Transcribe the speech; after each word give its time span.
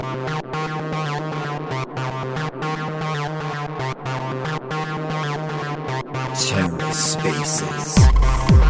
Two 0.00 0.06
Spaces. 6.92 8.69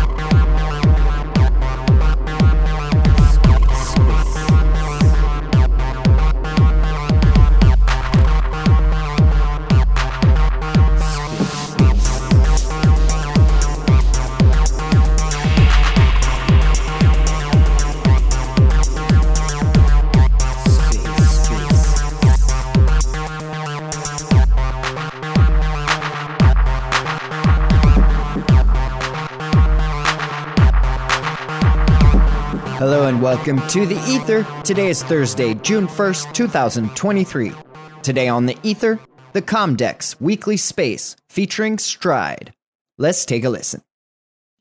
Welcome 33.18 33.66
to 33.68 33.86
the 33.86 33.96
Ether. 34.06 34.46
Today 34.62 34.90
is 34.90 35.02
Thursday, 35.02 35.54
June 35.54 35.88
1st, 35.88 36.34
2023. 36.34 37.52
Today 38.02 38.28
on 38.28 38.44
the 38.44 38.58
Ether, 38.62 39.00
the 39.32 39.40
Comdex 39.40 40.20
Weekly 40.20 40.58
Space 40.58 41.16
featuring 41.30 41.78
Stride. 41.78 42.52
Let's 42.98 43.24
take 43.24 43.44
a 43.44 43.48
listen. 43.48 43.82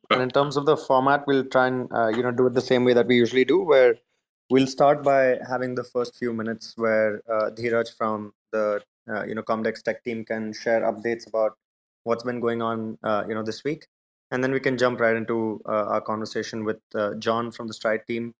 And 0.09 0.21
in 0.21 0.29
terms 0.29 0.55
of 0.55 0.65
the 0.65 0.77
format, 0.77 1.27
we'll 1.27 1.43
try 1.43 1.67
and 1.67 1.91
uh, 1.91 2.07
you 2.07 2.23
know 2.23 2.31
do 2.31 2.47
it 2.47 2.53
the 2.53 2.61
same 2.61 2.85
way 2.85 2.93
that 2.93 3.07
we 3.07 3.17
usually 3.17 3.43
do, 3.43 3.61
where 3.61 3.95
we'll 4.49 4.67
start 4.67 5.03
by 5.03 5.37
having 5.47 5.75
the 5.75 5.83
first 5.83 6.17
few 6.17 6.31
minutes 6.31 6.73
where 6.77 7.21
uh, 7.29 7.49
Dheeraj 7.51 7.95
from 7.97 8.31
the 8.53 8.81
uh, 9.09 9.25
you 9.25 9.35
know 9.35 9.43
Comdex 9.43 9.83
tech 9.83 10.03
team 10.05 10.23
can 10.23 10.53
share 10.53 10.81
updates 10.81 11.27
about 11.27 11.57
what's 12.05 12.23
been 12.23 12.39
going 12.39 12.61
on 12.61 12.97
uh, 13.03 13.25
you 13.27 13.35
know 13.35 13.43
this 13.43 13.65
week 13.65 13.85
and 14.31 14.43
then 14.43 14.51
we 14.51 14.59
can 14.59 14.77
jump 14.77 14.99
right 14.99 15.15
into 15.15 15.61
uh, 15.65 15.85
our 15.93 16.01
conversation 16.01 16.63
with 16.63 16.79
uh, 16.93 17.15
John 17.15 17.51
from 17.51 17.67
the 17.67 17.73
Stride 17.73 18.05
team, 18.07 18.33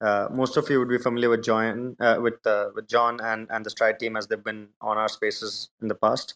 uh, 0.00 0.28
most 0.30 0.56
of 0.56 0.68
you 0.68 0.78
would 0.78 0.88
be 0.88 0.98
familiar 0.98 1.30
with 1.30 1.44
John, 1.44 1.96
uh, 2.00 2.18
with 2.20 2.46
uh, 2.46 2.70
with 2.74 2.88
John 2.88 3.20
and 3.20 3.46
and 3.50 3.64
the 3.64 3.70
Stride 3.70 3.98
team 3.98 4.16
as 4.16 4.26
they've 4.26 4.42
been 4.42 4.68
on 4.80 4.98
our 4.98 5.08
spaces 5.08 5.70
in 5.80 5.88
the 5.88 5.94
past. 5.94 6.34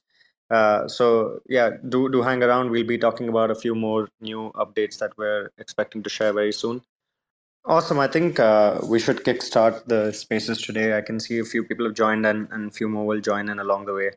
Uh, 0.51 0.89
so 0.89 1.41
yeah, 1.49 1.71
do 1.89 2.09
do 2.09 2.23
hang 2.23 2.43
around. 2.43 2.71
We'll 2.71 2.87
be 2.87 2.99
talking 2.99 3.29
about 3.29 3.51
a 3.51 3.55
few 3.55 3.75
more 3.75 4.09
new 4.21 4.53
updates 4.55 4.99
that 4.99 5.17
we're 5.19 5.51
expecting 5.59 6.03
to 6.03 6.11
share 6.11 6.33
very 6.33 6.53
soon. 6.53 6.83
Awesome. 7.65 7.99
I 7.99 8.07
think 8.07 8.41
uh, 8.41 8.81
we 8.85 8.99
should 8.99 9.25
kickstart 9.25 9.85
the 9.87 10.13
spaces 10.13 10.63
today. 10.63 10.97
I 10.97 11.03
can 11.03 11.21
see 11.21 11.39
a 11.39 11.45
few 11.45 11.65
people 11.65 11.85
have 11.85 11.95
joined, 11.95 12.25
and 12.25 12.49
and 12.51 12.71
a 12.71 12.73
few 12.73 12.89
more 12.89 13.07
will 13.07 13.21
join 13.21 13.49
in 13.49 13.59
along 13.59 13.87
the 13.87 13.95
way. 13.95 14.11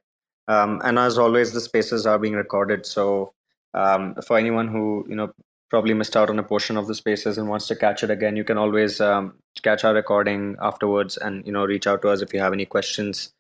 Um, 0.48 0.82
and 0.84 0.98
as 0.98 1.18
always, 1.18 1.52
the 1.52 1.62
spaces 1.62 2.06
are 2.06 2.20
being 2.20 2.34
recorded. 2.34 2.86
So 2.86 3.34
um, 3.74 4.16
for 4.26 4.38
anyone 4.38 4.68
who 4.68 5.06
you 5.10 5.16
know 5.16 5.34
probably 5.72 5.94
missed 5.94 6.18
out 6.18 6.30
on 6.30 6.38
a 6.38 6.44
portion 6.44 6.78
of 6.78 6.86
the 6.86 6.94
spaces 6.94 7.38
and 7.38 7.48
wants 7.48 7.66
to 7.68 7.76
catch 7.76 8.04
it 8.04 8.12
again, 8.12 8.36
you 8.36 8.44
can 8.44 8.58
always 8.58 9.00
um, 9.02 9.34
catch 9.64 9.86
our 9.86 9.94
recording 9.94 10.58
afterwards 10.62 11.18
and 11.18 11.46
you 11.46 11.52
know 11.52 11.66
reach 11.66 11.88
out 11.88 12.02
to 12.04 12.10
us 12.10 12.22
if 12.22 12.34
you 12.34 12.42
have 12.42 12.54
any 12.54 12.66
questions. 12.66 13.32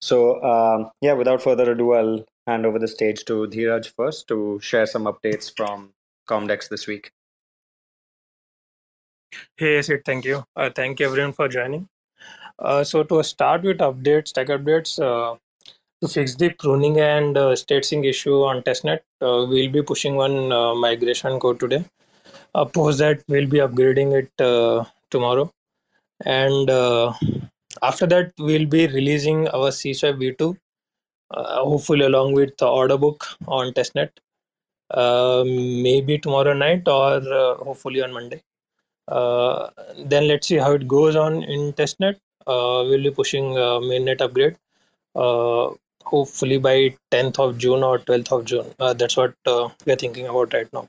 So 0.00 0.42
um, 0.44 0.90
yeah, 1.00 1.14
without 1.14 1.42
further 1.42 1.72
ado, 1.72 1.92
I'll 1.94 2.24
hand 2.46 2.66
over 2.66 2.78
the 2.78 2.88
stage 2.88 3.24
to 3.24 3.46
Dheeraj 3.48 3.92
first 3.96 4.28
to 4.28 4.60
share 4.62 4.86
some 4.86 5.04
updates 5.04 5.50
from 5.56 5.90
Comdex 6.28 6.68
this 6.68 6.86
week. 6.86 7.10
Hey, 9.56 9.80
Sid, 9.82 10.04
thank 10.04 10.24
you. 10.26 10.44
Uh, 10.54 10.70
thank 10.74 11.00
you 11.00 11.06
everyone 11.06 11.32
for 11.32 11.48
joining. 11.48 11.88
Uh, 12.58 12.84
so 12.84 13.02
to 13.02 13.22
start 13.22 13.62
with 13.62 13.78
updates, 13.78 14.32
tech 14.32 14.48
updates, 14.48 14.98
uh, 15.00 15.36
to 16.00 16.08
fix 16.08 16.34
the 16.34 16.50
pruning 16.50 17.00
and 17.00 17.36
uh, 17.36 17.54
issue 17.70 18.42
on 18.44 18.62
testnet, 18.62 19.00
uh, 19.20 19.46
we'll 19.48 19.70
be 19.70 19.82
pushing 19.82 20.14
one 20.14 20.52
uh, 20.52 20.74
migration 20.74 21.40
code 21.40 21.58
today. 21.58 21.84
Uh, 22.54 22.64
post 22.64 22.98
that, 22.98 23.22
we'll 23.28 23.48
be 23.48 23.58
upgrading 23.58 24.12
it 24.12 24.44
uh, 24.44 24.84
tomorrow. 25.10 25.52
And 26.24 26.70
uh, 26.70 27.12
after 27.82 28.06
that, 28.06 28.32
we'll 28.38 28.66
be 28.66 28.86
releasing 28.86 29.48
our 29.48 29.70
CSWAP 29.70 30.36
v2, 30.36 30.56
uh, 31.30 31.64
hopefully 31.64 32.06
along 32.06 32.34
with 32.34 32.56
the 32.58 32.66
order 32.66 32.96
book 32.96 33.26
on 33.46 33.72
testnet. 33.72 34.10
Maybe 35.44 36.18
tomorrow 36.18 36.54
night 36.54 36.88
or 36.88 37.20
hopefully 37.64 38.02
on 38.02 38.12
Monday. 38.12 38.42
Then 39.08 40.28
let's 40.28 40.46
see 40.46 40.56
how 40.56 40.72
it 40.72 40.88
goes 40.88 41.16
on 41.16 41.42
in 41.42 41.72
testnet. 41.72 42.16
We'll 42.46 43.02
be 43.02 43.10
pushing 43.10 43.44
mainnet 43.44 44.20
upgrade. 44.20 44.56
Uh, 45.14 45.70
hopefully 46.08 46.58
by 46.58 46.94
10th 47.10 47.38
of 47.38 47.58
June 47.58 47.82
or 47.82 47.98
12th 47.98 48.32
of 48.32 48.44
June. 48.44 48.74
Uh, 48.78 48.92
that's 48.92 49.16
what 49.16 49.34
uh, 49.46 49.68
we're 49.86 49.96
thinking 49.96 50.26
about 50.26 50.52
right 50.52 50.72
now. 50.72 50.88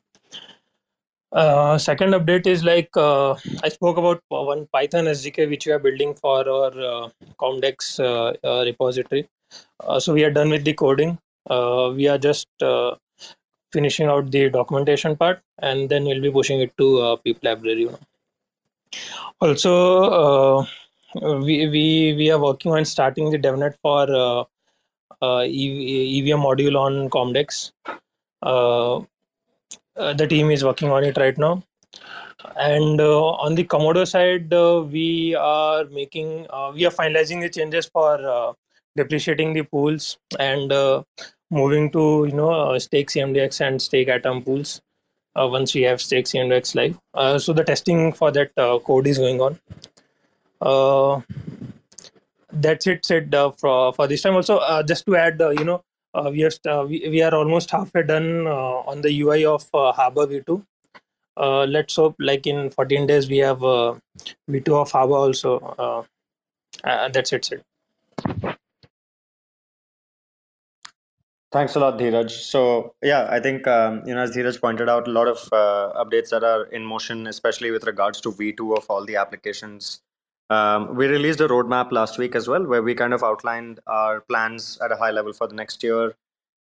Uh, 1.31 1.77
second 1.77 2.13
update 2.13 2.47
is 2.47 2.63
like 2.63 2.89
uh, 2.97 3.35
I 3.63 3.69
spoke 3.69 3.97
about 3.97 4.23
one 4.29 4.67
Python 4.73 5.05
SDK 5.05 5.47
which 5.47 5.67
we 5.67 5.71
are 5.71 5.79
building 5.79 6.15
for 6.15 6.49
our 6.49 6.71
uh, 6.71 7.09
Comdex 7.39 7.99
uh, 7.99 8.33
uh, 8.47 8.63
repository. 8.65 9.29
Uh, 9.79 9.99
so 9.99 10.13
we 10.13 10.23
are 10.23 10.31
done 10.31 10.49
with 10.49 10.63
the 10.63 10.73
coding. 10.73 11.19
We 11.47 12.07
are 12.07 12.17
just 12.17 12.47
finishing 13.71 14.07
out 14.07 14.31
the 14.31 14.49
documentation 14.49 15.15
part, 15.15 15.41
and 15.59 15.87
then 15.87 16.05
we'll 16.05 16.21
be 16.21 16.31
pushing 16.31 16.61
it 16.61 16.75
to 16.77 16.99
uh, 17.01 17.15
pip 17.17 17.37
library. 17.43 17.81
You 17.81 17.91
know. 17.91 17.99
Also, 19.39 20.67
we 21.13 21.67
we 21.67 22.13
we 22.17 22.31
are 22.31 22.39
working 22.39 22.71
on 22.71 22.85
starting 22.85 23.29
the 23.29 23.37
DevNet 23.37 23.75
for 23.83 24.47
uh, 25.21 25.43
EVM 25.43 26.41
module 26.41 26.77
on 26.77 27.09
Comdex. 27.09 27.71
Uh, 28.41 28.97
uh, 29.97 30.13
the 30.13 30.27
team 30.27 30.49
is 30.49 30.63
working 30.63 30.91
on 30.91 31.03
it 31.03 31.17
right 31.17 31.37
now. 31.37 31.61
And 32.55 33.01
uh, 33.01 33.25
on 33.25 33.55
the 33.55 33.65
Commodo 33.65 34.07
side, 34.07 34.53
uh, 34.53 34.85
we 34.89 35.35
are 35.35 35.83
making, 35.85 36.47
we 36.73 36.85
are 36.85 36.91
finalizing 36.91 37.41
the 37.41 37.49
changes 37.49 37.85
for 37.87 38.55
depreciating 38.95 39.53
the 39.53 39.63
pools 39.63 40.17
and 40.39 40.71
moving 41.51 41.91
to, 41.91 42.25
you 42.29 42.33
know, 42.33 42.77
stake 42.77 43.09
CMDX 43.09 43.61
and 43.65 43.81
stake 43.81 44.07
Atom 44.07 44.41
pools 44.43 44.81
once 45.35 45.73
we 45.73 45.81
have 45.81 46.01
stake 46.01 46.25
CMDX 46.25 46.75
live. 46.75 47.41
So 47.41 47.51
the 47.51 47.63
testing 47.63 48.13
for 48.13 48.31
that 48.31 48.55
code 48.55 49.07
is 49.07 49.17
going 49.17 49.41
on. 49.41 49.59
That's 52.51 52.87
it 52.87 53.05
Sid 53.05 53.33
uh, 53.35 53.51
for 53.51 53.93
for 53.93 54.07
this 54.07 54.21
time 54.21 54.35
also. 54.35 54.57
Uh, 54.57 54.83
just 54.83 55.05
to 55.05 55.15
add 55.15 55.41
uh, 55.41 55.49
you 55.49 55.63
know 55.63 55.83
uh, 56.13 56.29
we 56.31 56.43
are 56.43 56.49
st- 56.51 56.73
uh, 56.73 56.85
we, 56.87 57.07
we 57.09 57.21
are 57.21 57.33
almost 57.33 57.69
halfway 57.69 58.03
done 58.03 58.47
uh, 58.47 58.91
on 58.91 59.01
the 59.01 59.21
ui 59.21 59.45
of 59.45 59.69
harbor 59.71 60.25
v2 60.25 60.63
uh, 61.37 61.65
let's 61.65 61.95
hope 61.95 62.15
like 62.19 62.47
in 62.47 62.69
14 62.71 63.05
days 63.05 63.29
we 63.29 63.37
have 63.37 63.63
uh, 63.63 63.93
v2 64.49 64.81
of 64.81 64.91
harbor 64.91 65.15
also. 65.15 66.05
That's 66.83 67.33
it 67.33 67.45
Sid. 67.45 67.63
Thanks 71.51 71.75
a 71.75 71.79
lot, 71.79 71.97
Dheeraj. 71.97 72.29
So 72.29 72.93
yeah, 73.01 73.27
I 73.29 73.39
think 73.39 73.67
um, 73.67 74.03
you 74.07 74.13
know 74.13 74.21
as 74.21 74.35
Dheeraj 74.35 74.59
pointed 74.59 74.89
out, 74.89 75.07
a 75.07 75.11
lot 75.11 75.27
of 75.27 75.37
updates 75.95 76.29
that 76.29 76.43
are 76.43 76.65
in 76.65 76.83
motion, 76.83 77.27
especially 77.27 77.71
with 77.71 77.85
regards 77.85 78.21
to 78.21 78.31
V2 78.31 78.77
of 78.77 78.85
all 78.89 79.05
the 79.05 79.15
applications 79.17 80.01
Um, 80.49 80.95
we 80.95 81.07
released 81.07 81.39
a 81.41 81.47
roadmap 81.47 81.91
last 81.91 82.17
week 82.17 82.35
as 82.35 82.47
well, 82.47 82.65
where 82.65 82.81
we 82.81 82.95
kind 82.95 83.13
of 83.13 83.23
outlined 83.23 83.79
our 83.85 84.21
plans 84.21 84.79
at 84.83 84.91
a 84.91 84.95
high 84.95 85.11
level 85.11 85.33
for 85.33 85.47
the 85.47 85.55
next 85.55 85.83
year. 85.83 86.15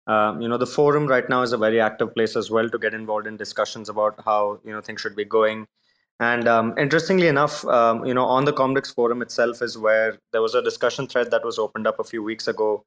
Um, 0.06 0.40
you 0.40 0.48
know, 0.48 0.58
the 0.58 0.66
forum 0.66 1.06
right 1.06 1.28
now 1.28 1.42
is 1.42 1.52
a 1.52 1.58
very 1.58 1.80
active 1.80 2.14
place 2.14 2.36
as 2.36 2.50
well 2.50 2.68
to 2.68 2.78
get 2.78 2.94
involved 2.94 3.26
in 3.26 3.36
discussions 3.36 3.88
about 3.88 4.14
how 4.24 4.60
you 4.64 4.72
know 4.72 4.80
things 4.80 5.00
should 5.00 5.16
be 5.16 5.24
going. 5.24 5.66
And 6.20 6.48
um, 6.48 6.74
interestingly 6.76 7.28
enough, 7.28 7.64
um, 7.66 8.04
you 8.04 8.12
know, 8.12 8.24
on 8.24 8.44
the 8.44 8.52
Comdex 8.52 8.92
forum 8.92 9.22
itself 9.22 9.62
is 9.62 9.78
where 9.78 10.18
there 10.32 10.42
was 10.42 10.54
a 10.54 10.62
discussion 10.62 11.06
thread 11.06 11.30
that 11.30 11.44
was 11.44 11.58
opened 11.58 11.86
up 11.86 12.00
a 12.00 12.04
few 12.04 12.22
weeks 12.22 12.48
ago 12.48 12.84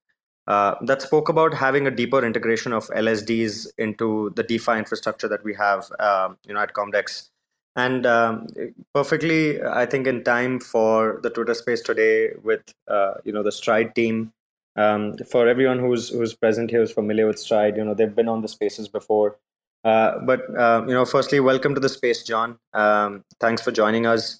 uh, 0.47 0.75
that 0.81 1.01
spoke 1.01 1.29
about 1.29 1.53
having 1.53 1.87
a 1.87 1.91
deeper 1.91 2.25
integration 2.25 2.73
of 2.73 2.87
LSDs 2.89 3.67
into 3.77 4.31
the 4.35 4.43
DeFi 4.43 4.73
infrastructure 4.73 5.29
that 5.29 5.43
we 5.45 5.53
have, 5.53 5.89
um, 5.99 6.37
you 6.45 6.53
know, 6.53 6.59
at 6.59 6.73
Comdex 6.73 7.29
and 7.75 8.05
um, 8.05 8.47
perfectly 8.93 9.61
i 9.63 9.85
think 9.85 10.07
in 10.07 10.23
time 10.23 10.59
for 10.59 11.19
the 11.23 11.29
twitter 11.29 11.53
space 11.53 11.81
today 11.81 12.31
with 12.43 12.61
uh, 12.87 13.13
you 13.23 13.31
know 13.31 13.43
the 13.43 13.51
stride 13.51 13.95
team 13.95 14.31
um, 14.75 15.17
for 15.29 15.47
everyone 15.47 15.79
who's 15.79 16.09
who's 16.09 16.33
present 16.33 16.69
here 16.69 16.81
is 16.81 16.91
familiar 16.91 17.27
with 17.27 17.39
stride 17.39 17.77
you 17.77 17.83
know 17.83 17.93
they've 17.93 18.15
been 18.15 18.29
on 18.29 18.41
the 18.41 18.47
spaces 18.47 18.87
before. 18.87 19.37
Uh, 19.83 20.19
but 20.19 20.41
uh, 20.57 20.83
you 20.87 20.93
know 20.93 21.05
firstly 21.05 21.39
welcome 21.39 21.73
to 21.73 21.81
the 21.81 21.89
space 21.89 22.23
john. 22.23 22.57
Um, 22.73 23.23
thanks 23.39 23.61
for 23.61 23.71
joining 23.71 24.05
us. 24.05 24.39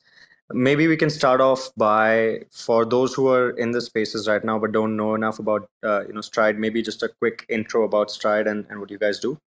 Maybe 0.53 0.87
we 0.87 0.97
can 0.97 1.09
start 1.09 1.41
off 1.41 1.69
by 1.77 2.41
for 2.51 2.85
those 2.85 3.13
who 3.13 3.29
are 3.29 3.51
in 3.51 3.71
the 3.71 3.81
spaces 3.81 4.27
right 4.27 4.43
now 4.43 4.59
but 4.59 4.71
don't 4.71 4.95
know 4.95 5.15
enough 5.15 5.39
about 5.39 5.67
uh, 5.83 6.05
you 6.05 6.13
know 6.13 6.21
stride 6.21 6.59
maybe 6.59 6.81
just 6.81 7.03
a 7.03 7.09
quick 7.09 7.45
intro 7.49 7.83
about 7.83 8.11
stride 8.11 8.47
and, 8.47 8.65
and 8.69 8.79
what 8.79 8.91
you 8.91 8.97
guys 8.97 9.19
do 9.19 9.37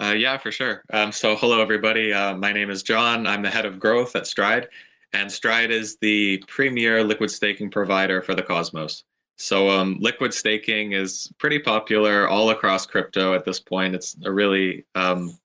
Uh, 0.00 0.12
yeah, 0.12 0.38
for 0.38 0.50
sure. 0.50 0.82
Um, 0.92 1.12
so, 1.12 1.36
hello, 1.36 1.60
everybody. 1.60 2.12
Uh, 2.12 2.34
my 2.34 2.52
name 2.52 2.70
is 2.70 2.82
John. 2.82 3.26
I'm 3.26 3.42
the 3.42 3.50
head 3.50 3.66
of 3.66 3.78
growth 3.78 4.16
at 4.16 4.26
Stride. 4.26 4.68
and 5.12 5.30
Stride 5.30 5.70
is 5.70 5.96
the 6.00 6.42
premier 6.48 7.04
liquid 7.04 7.30
staking 7.30 7.70
provider 7.70 8.22
for 8.22 8.34
the 8.34 8.42
Cosmos. 8.42 9.04
So 9.36 9.68
um, 9.70 9.96
liquid 10.00 10.32
staking 10.32 10.92
is 10.92 11.32
pretty 11.38 11.58
popular 11.58 12.28
all 12.28 12.50
across 12.50 12.86
crypto 12.86 13.34
at 13.34 13.44
this 13.44 13.58
point. 13.58 13.94
It's 13.94 14.16
a 14.24 14.30
really 14.30 14.84
um, 14.94 15.38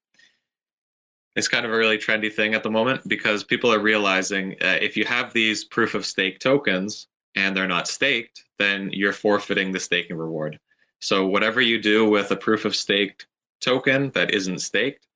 it's 1.36 1.48
kind 1.48 1.66
of 1.66 1.72
a 1.74 1.78
really 1.78 1.98
trendy 1.98 2.32
thing 2.32 2.54
at 2.54 2.64
the 2.64 2.70
moment 2.70 3.08
because 3.08 3.44
people 3.44 3.74
are 3.74 3.80
realizing 3.80 4.54
uh, 4.62 4.78
if 4.82 4.96
you 4.98 5.06
have 5.06 5.34
these 5.34 5.64
proof 5.64 5.96
of 5.96 6.06
stake 6.06 6.40
tokens 6.40 7.08
and 7.36 7.56
they're 7.56 7.68
not 7.68 7.88
staked, 7.88 8.44
then 8.60 8.90
you're 8.92 9.14
forfeiting 9.14 9.72
the 9.72 9.80
staking 9.80 10.18
reward. 10.18 10.60
So 11.00 11.26
whatever 11.26 11.62
you 11.62 11.82
do 11.82 12.10
with 12.10 12.32
a 12.32 12.38
proof 12.38 12.66
of 12.66 12.76
stake 12.76 13.26
token 13.62 14.12
that 14.12 14.32
isn't 14.32 14.60
staked, 14.60 15.08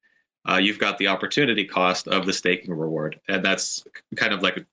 uh, 0.50 0.57
you've 0.57 0.80
got 0.80 0.97
the 0.97 1.07
opportunity 1.07 1.65
cost 1.65 2.07
of 2.07 2.25
the 2.25 2.33
staking 2.33 2.74
reward, 2.74 3.19
and 3.27 3.44
that's 3.44 3.83
kind 4.15 4.33
of 4.33 4.41
like 4.41 4.65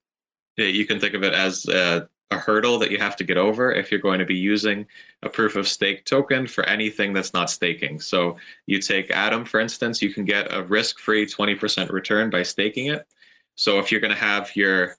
you 0.56 0.86
can 0.86 0.98
think 0.98 1.14
of 1.14 1.22
it 1.22 1.34
as 1.34 1.66
a, 1.66 2.08
a 2.30 2.38
hurdle 2.38 2.78
that 2.78 2.90
you 2.90 2.98
have 2.98 3.16
to 3.16 3.24
get 3.24 3.36
over 3.36 3.72
if 3.72 3.90
you're 3.90 4.00
going 4.00 4.18
to 4.18 4.24
be 4.24 4.36
using 4.36 4.86
a 5.22 5.28
proof 5.28 5.56
of 5.56 5.68
stake 5.68 6.04
token 6.04 6.46
for 6.46 6.64
anything 6.64 7.12
that's 7.12 7.34
not 7.34 7.50
staking. 7.50 8.00
So 8.00 8.36
you 8.66 8.80
take 8.80 9.10
Atom, 9.10 9.44
for 9.44 9.60
instance, 9.60 10.00
you 10.00 10.12
can 10.12 10.24
get 10.24 10.52
a 10.52 10.62
risk-free 10.62 11.26
20% 11.26 11.90
return 11.90 12.30
by 12.30 12.42
staking 12.42 12.86
it. 12.86 13.06
So 13.54 13.78
if 13.78 13.90
you're 13.90 14.00
going 14.00 14.14
to 14.14 14.20
have 14.20 14.54
your 14.56 14.96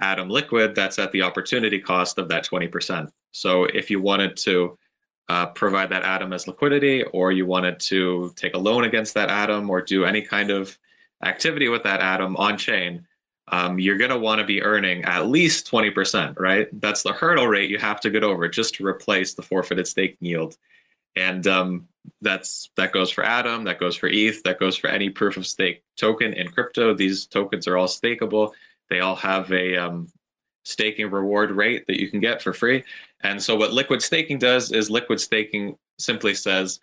Atom 0.00 0.28
liquid, 0.28 0.74
that's 0.74 0.98
at 0.98 1.12
the 1.12 1.22
opportunity 1.22 1.78
cost 1.78 2.18
of 2.18 2.28
that 2.28 2.44
20%. 2.44 3.10
So 3.32 3.64
if 3.64 3.90
you 3.90 4.00
wanted 4.00 4.36
to 4.38 4.78
uh, 5.28 5.46
provide 5.46 5.90
that 5.90 6.02
atom 6.02 6.32
as 6.32 6.46
liquidity, 6.46 7.02
or 7.04 7.32
you 7.32 7.46
wanted 7.46 7.80
to 7.80 8.32
take 8.36 8.54
a 8.54 8.58
loan 8.58 8.84
against 8.84 9.14
that 9.14 9.28
atom, 9.28 9.68
or 9.70 9.82
do 9.82 10.04
any 10.04 10.22
kind 10.22 10.50
of 10.50 10.78
activity 11.22 11.68
with 11.68 11.82
that 11.82 12.00
atom 12.00 12.36
on 12.36 12.56
chain, 12.56 13.06
um, 13.48 13.78
you're 13.78 13.96
going 13.96 14.10
to 14.10 14.18
want 14.18 14.40
to 14.40 14.44
be 14.44 14.62
earning 14.62 15.04
at 15.04 15.28
least 15.28 15.70
20%, 15.70 16.38
right? 16.38 16.68
That's 16.80 17.02
the 17.02 17.12
hurdle 17.12 17.46
rate 17.46 17.70
you 17.70 17.78
have 17.78 18.00
to 18.00 18.10
get 18.10 18.24
over 18.24 18.48
just 18.48 18.74
to 18.74 18.86
replace 18.86 19.34
the 19.34 19.42
forfeited 19.42 19.86
staking 19.86 20.28
yield. 20.28 20.56
And 21.14 21.46
um, 21.46 21.88
that's 22.20 22.70
that 22.76 22.92
goes 22.92 23.10
for 23.10 23.24
Atom, 23.24 23.64
that 23.64 23.80
goes 23.80 23.96
for 23.96 24.08
ETH, 24.08 24.42
that 24.42 24.58
goes 24.58 24.76
for 24.76 24.88
any 24.88 25.08
proof 25.10 25.36
of 25.36 25.46
stake 25.46 25.82
token 25.96 26.34
in 26.34 26.48
crypto. 26.48 26.92
These 26.92 27.26
tokens 27.26 27.66
are 27.66 27.76
all 27.76 27.86
stakeable. 27.86 28.52
They 28.90 29.00
all 29.00 29.16
have 29.16 29.50
a 29.50 29.76
um, 29.76 30.08
staking 30.64 31.10
reward 31.10 31.52
rate 31.52 31.86
that 31.86 32.00
you 32.00 32.10
can 32.10 32.20
get 32.20 32.42
for 32.42 32.52
free. 32.52 32.84
And 33.22 33.42
so 33.42 33.56
what 33.56 33.72
liquid 33.72 34.02
staking 34.02 34.38
does 34.38 34.72
is 34.72 34.90
liquid 34.90 35.20
staking 35.20 35.76
simply 35.98 36.34
says, 36.34 36.80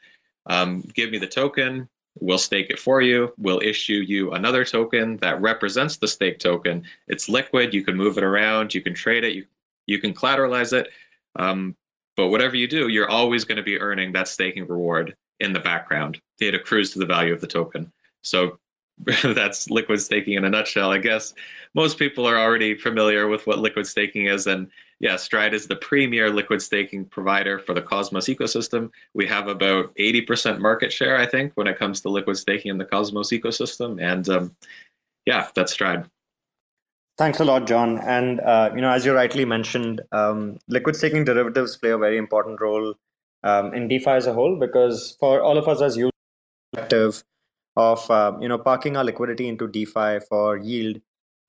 um, 0.47 0.81
give 0.93 1.11
me 1.11 1.17
the 1.17 1.27
token, 1.27 1.87
we'll 2.19 2.37
stake 2.37 2.69
it 2.69 2.79
for 2.79 3.01
you, 3.01 3.33
we'll 3.37 3.61
issue 3.61 4.03
you 4.05 4.31
another 4.31 4.65
token 4.65 5.17
that 5.17 5.41
represents 5.41 5.97
the 5.97 6.07
stake 6.07 6.39
token. 6.39 6.83
It's 7.07 7.29
liquid, 7.29 7.73
you 7.73 7.83
can 7.83 7.95
move 7.95 8.17
it 8.17 8.23
around, 8.23 8.73
you 8.73 8.81
can 8.81 8.93
trade 8.93 9.23
it, 9.23 9.33
you, 9.33 9.45
you 9.85 9.99
can 9.99 10.13
collateralize 10.13 10.73
it. 10.73 10.89
Um, 11.37 11.75
but 12.15 12.27
whatever 12.27 12.55
you 12.55 12.67
do, 12.67 12.89
you're 12.89 13.09
always 13.09 13.45
going 13.45 13.57
to 13.57 13.63
be 13.63 13.79
earning 13.79 14.11
that 14.13 14.27
staking 14.27 14.67
reward 14.67 15.15
in 15.39 15.53
the 15.53 15.59
background. 15.59 16.19
It 16.39 16.53
accrues 16.53 16.91
to 16.91 16.99
the 16.99 17.05
value 17.05 17.33
of 17.33 17.41
the 17.41 17.47
token. 17.47 17.91
So 18.21 18.59
that's 19.23 19.69
liquid 19.69 19.99
staking 19.99 20.35
in 20.35 20.45
a 20.45 20.49
nutshell. 20.49 20.91
I 20.91 20.99
guess 20.99 21.33
most 21.73 21.97
people 21.97 22.27
are 22.27 22.37
already 22.37 22.75
familiar 22.75 23.27
with 23.27 23.47
what 23.47 23.59
liquid 23.59 23.87
staking 23.87 24.27
is. 24.27 24.45
And 24.45 24.69
yeah, 25.03 25.17
Stride 25.17 25.53
is 25.53 25.67
the 25.67 25.75
premier 25.75 26.29
liquid 26.29 26.61
staking 26.61 27.03
provider 27.03 27.59
for 27.59 27.73
the 27.73 27.81
Cosmos 27.81 28.27
ecosystem. 28.27 28.89
We 29.13 29.27
have 29.27 29.49
about 29.49 29.93
80% 29.95 30.59
market 30.59 30.93
share, 30.93 31.17
I 31.17 31.25
think, 31.25 31.51
when 31.55 31.67
it 31.67 31.77
comes 31.77 31.99
to 32.01 32.09
liquid 32.09 32.37
staking 32.37 32.71
in 32.71 32.77
the 32.77 32.85
Cosmos 32.85 33.31
ecosystem. 33.31 34.01
And 34.01 34.29
um, 34.29 34.55
yeah, 35.25 35.49
that's 35.55 35.73
Stride. 35.73 36.05
Thanks 37.17 37.41
a 37.41 37.43
lot, 37.43 37.67
John. 37.67 37.99
And 37.99 38.39
uh, 38.39 38.71
you 38.73 38.79
know, 38.79 38.91
as 38.91 39.05
you 39.05 39.13
rightly 39.13 39.43
mentioned, 39.43 39.99
um, 40.13 40.57
liquid 40.69 40.95
staking 40.95 41.25
derivatives 41.25 41.75
play 41.75 41.89
a 41.89 41.97
very 41.97 42.17
important 42.17 42.61
role 42.61 42.95
um, 43.43 43.73
in 43.73 43.89
DeFi 43.89 44.11
as 44.11 44.25
a 44.25 44.33
whole 44.33 44.57
because 44.57 45.17
for 45.19 45.41
all 45.41 45.57
of 45.57 45.67
us 45.67 45.81
as 45.81 45.97
users, 45.97 47.25
of 47.75 48.09
uh, 48.09 48.31
you 48.39 48.47
know 48.47 48.57
parking 48.57 48.95
our 48.95 49.03
liquidity 49.03 49.49
into 49.49 49.67
DeFi 49.67 50.21
for 50.29 50.55
yield. 50.55 51.01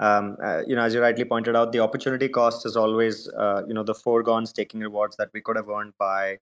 Um, 0.05 0.37
uh, 0.45 0.61
you 0.67 0.77
know, 0.77 0.83
as 0.83 0.93
you 0.93 1.01
rightly 1.01 1.25
pointed 1.25 1.57
out, 1.57 1.73
the 1.73 1.81
opportunity 1.81 2.29
cost 2.29 2.67
is 2.67 2.77
always 2.77 3.29
uh, 3.29 3.63
you 3.67 3.75
know 3.75 3.83
the 3.83 3.95
foregone 3.95 4.45
staking 4.47 4.81
rewards 4.81 5.17
that 5.17 5.31
we 5.33 5.41
could 5.41 5.57
have 5.57 5.69
earned 5.69 5.95
by 5.99 6.39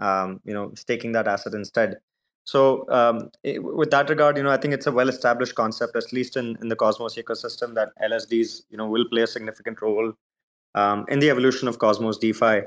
um, 0.00 0.40
you 0.44 0.54
know 0.54 0.72
staking 0.74 1.12
that 1.12 1.28
asset 1.28 1.54
instead. 1.54 1.98
So 2.44 2.88
um, 2.90 3.30
it, 3.42 3.62
with 3.62 3.90
that 3.92 4.10
regard, 4.10 4.36
you 4.36 4.42
know, 4.42 4.50
I 4.50 4.58
think 4.58 4.74
it's 4.74 4.86
a 4.86 4.92
well-established 4.92 5.54
concept, 5.54 5.96
at 5.96 6.12
least 6.12 6.36
in, 6.36 6.58
in 6.60 6.68
the 6.68 6.76
Cosmos 6.76 7.14
ecosystem, 7.16 7.74
that 7.74 7.92
LSDs 8.02 8.62
you 8.70 8.76
know 8.76 8.86
will 8.86 9.06
play 9.08 9.22
a 9.22 9.26
significant 9.26 9.80
role 9.80 10.12
um, 10.74 11.04
in 11.08 11.20
the 11.20 11.30
evolution 11.30 11.68
of 11.68 11.78
Cosmos 11.78 12.18
DeFi. 12.18 12.62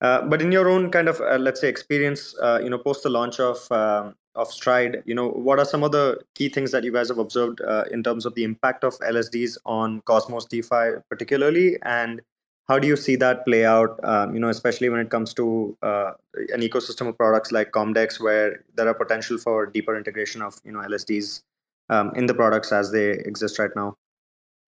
Uh, 0.00 0.22
but 0.22 0.40
in 0.40 0.52
your 0.52 0.68
own 0.68 0.90
kind 0.92 1.08
of 1.08 1.20
uh, 1.20 1.38
let's 1.38 1.60
say 1.60 1.68
experience, 1.68 2.36
uh, 2.40 2.60
you 2.62 2.70
know, 2.70 2.78
post 2.78 3.02
the 3.02 3.10
launch 3.10 3.40
of 3.40 3.70
um, 3.72 4.14
of 4.38 4.52
Stride, 4.52 5.02
you 5.04 5.14
know, 5.14 5.28
what 5.28 5.58
are 5.58 5.64
some 5.64 5.82
of 5.82 5.92
the 5.92 6.18
key 6.34 6.48
things 6.48 6.70
that 6.70 6.84
you 6.84 6.92
guys 6.92 7.08
have 7.08 7.18
observed 7.18 7.60
uh, 7.60 7.84
in 7.90 8.02
terms 8.02 8.24
of 8.24 8.34
the 8.34 8.44
impact 8.44 8.84
of 8.84 8.98
LSDs 9.00 9.58
on 9.66 10.00
Cosmos 10.02 10.46
DeFi, 10.46 11.00
particularly, 11.10 11.76
and 11.82 12.22
how 12.68 12.78
do 12.78 12.86
you 12.86 12.96
see 12.96 13.16
that 13.16 13.44
play 13.44 13.64
out? 13.64 13.98
Um, 14.04 14.34
you 14.34 14.40
know, 14.40 14.48
especially 14.48 14.88
when 14.90 15.00
it 15.00 15.10
comes 15.10 15.34
to 15.34 15.76
uh, 15.82 16.12
an 16.52 16.60
ecosystem 16.60 17.08
of 17.08 17.16
products 17.16 17.50
like 17.50 17.72
Comdex, 17.72 18.20
where 18.20 18.64
there 18.76 18.86
are 18.86 18.94
potential 18.94 19.38
for 19.38 19.66
deeper 19.66 19.96
integration 19.96 20.40
of 20.42 20.60
you 20.64 20.72
know 20.72 20.80
LSDs 20.80 21.42
um, 21.90 22.12
in 22.14 22.26
the 22.26 22.34
products 22.34 22.70
as 22.70 22.92
they 22.92 23.10
exist 23.10 23.58
right 23.58 23.74
now. 23.74 23.96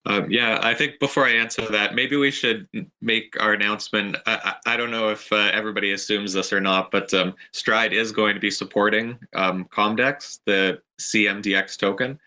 Um, 0.06 0.30
yeah, 0.30 0.60
I 0.62 0.74
think 0.74 0.98
before 1.00 1.24
I 1.24 1.30
answer 1.30 1.66
that, 1.70 1.94
maybe 1.94 2.16
we 2.16 2.30
should 2.30 2.68
make 3.00 3.40
our 3.40 3.54
announcement. 3.54 4.16
I, 4.26 4.54
I 4.66 4.76
don't 4.76 4.90
know 4.90 5.08
if 5.08 5.32
uh, 5.32 5.50
everybody 5.52 5.92
assumes 5.92 6.34
this 6.34 6.52
or 6.52 6.60
not, 6.60 6.90
but 6.90 7.12
um, 7.14 7.34
Stride 7.52 7.94
is 7.94 8.12
going 8.12 8.34
to 8.34 8.40
be 8.40 8.50
supporting 8.50 9.18
um, 9.34 9.64
Comdex, 9.66 10.40
the 10.44 10.82
CMDX 11.00 11.78
token. 11.78 12.18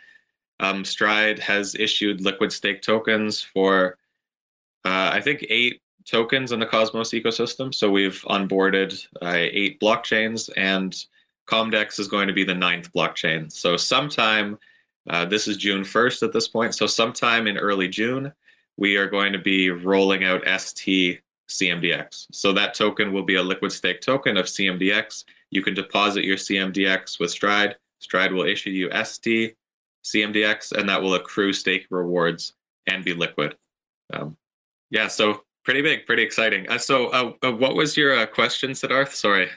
Um, 0.59 0.83
Stride 0.83 1.38
has 1.38 1.75
issued 1.75 2.21
liquid 2.21 2.51
stake 2.51 2.81
tokens 2.81 3.41
for, 3.41 3.97
uh, 4.83 5.12
I 5.13 5.21
think, 5.21 5.45
eight 5.50 5.81
tokens 6.03 6.51
in 6.51 6.59
the 6.59 6.65
Cosmos 6.65 7.12
ecosystem. 7.12 7.74
So 7.74 7.91
we've 7.91 8.24
onboarded 8.27 9.06
uh, 9.21 9.33
eight 9.35 9.79
blockchains, 9.79 10.50
and 10.57 10.95
Comdex 11.47 12.00
is 12.00 12.07
going 12.07 12.27
to 12.27 12.33
be 12.33 12.44
the 12.44 12.56
ninth 12.56 12.91
blockchain. 12.91 13.51
So 13.51 13.77
sometime 13.77 14.57
uh, 15.09 15.25
this 15.25 15.48
is 15.48 15.57
June 15.57 15.83
1st 15.83 16.24
at 16.24 16.33
this 16.33 16.48
point. 16.48 16.75
So, 16.75 16.88
sometime 16.88 17.48
in 17.48 17.57
early 17.57 17.88
June, 17.88 18.31
we 18.77 18.95
are 18.98 19.09
going 19.09 19.33
to 19.33 19.39
be 19.39 19.69
rolling 19.69 20.24
out 20.24 20.44
ST 20.59 21.21
CMDX. 21.50 22.27
So, 22.31 22.51
that 22.54 22.74
token 22.74 23.13
will 23.13 23.24
be 23.24 23.36
a 23.36 23.43
liquid 23.43 23.72
stake 23.72 24.01
token 24.01 24.38
of 24.38 24.46
CMDX. 24.46 25.24
You 25.50 25.62
can 25.62 25.74
deposit 25.74 26.25
your 26.25 26.38
CMDX 26.38 27.20
with 27.20 27.32
Stride. 27.32 27.77
Stride 28.00 28.34
will 28.34 28.46
issue 28.46 28.70
you 28.70 28.91
ST 29.03 29.55
CMDX, 30.03 30.74
and 30.74 30.88
that 30.89 31.01
will 31.01 31.15
accrue 31.15 31.53
stake 31.53 31.88
rewards 31.89 32.53
and 32.88 33.03
be 33.03 33.13
liquid. 33.13 33.55
Um, 34.13 34.38
yeah, 34.89 35.08
so 35.08 35.43
pretty 35.63 35.82
big, 35.82 36.05
pretty 36.05 36.24
exciting. 36.24 36.67
Uh, 36.70 36.77
so, 36.77 37.08
uh, 37.08 37.32
uh 37.43 37.51
what 37.51 37.75
was 37.75 37.96
your 37.96 38.17
uh, 38.17 38.25
question, 38.25 38.72
Siddharth? 38.72 39.13
Sorry. 39.13 39.48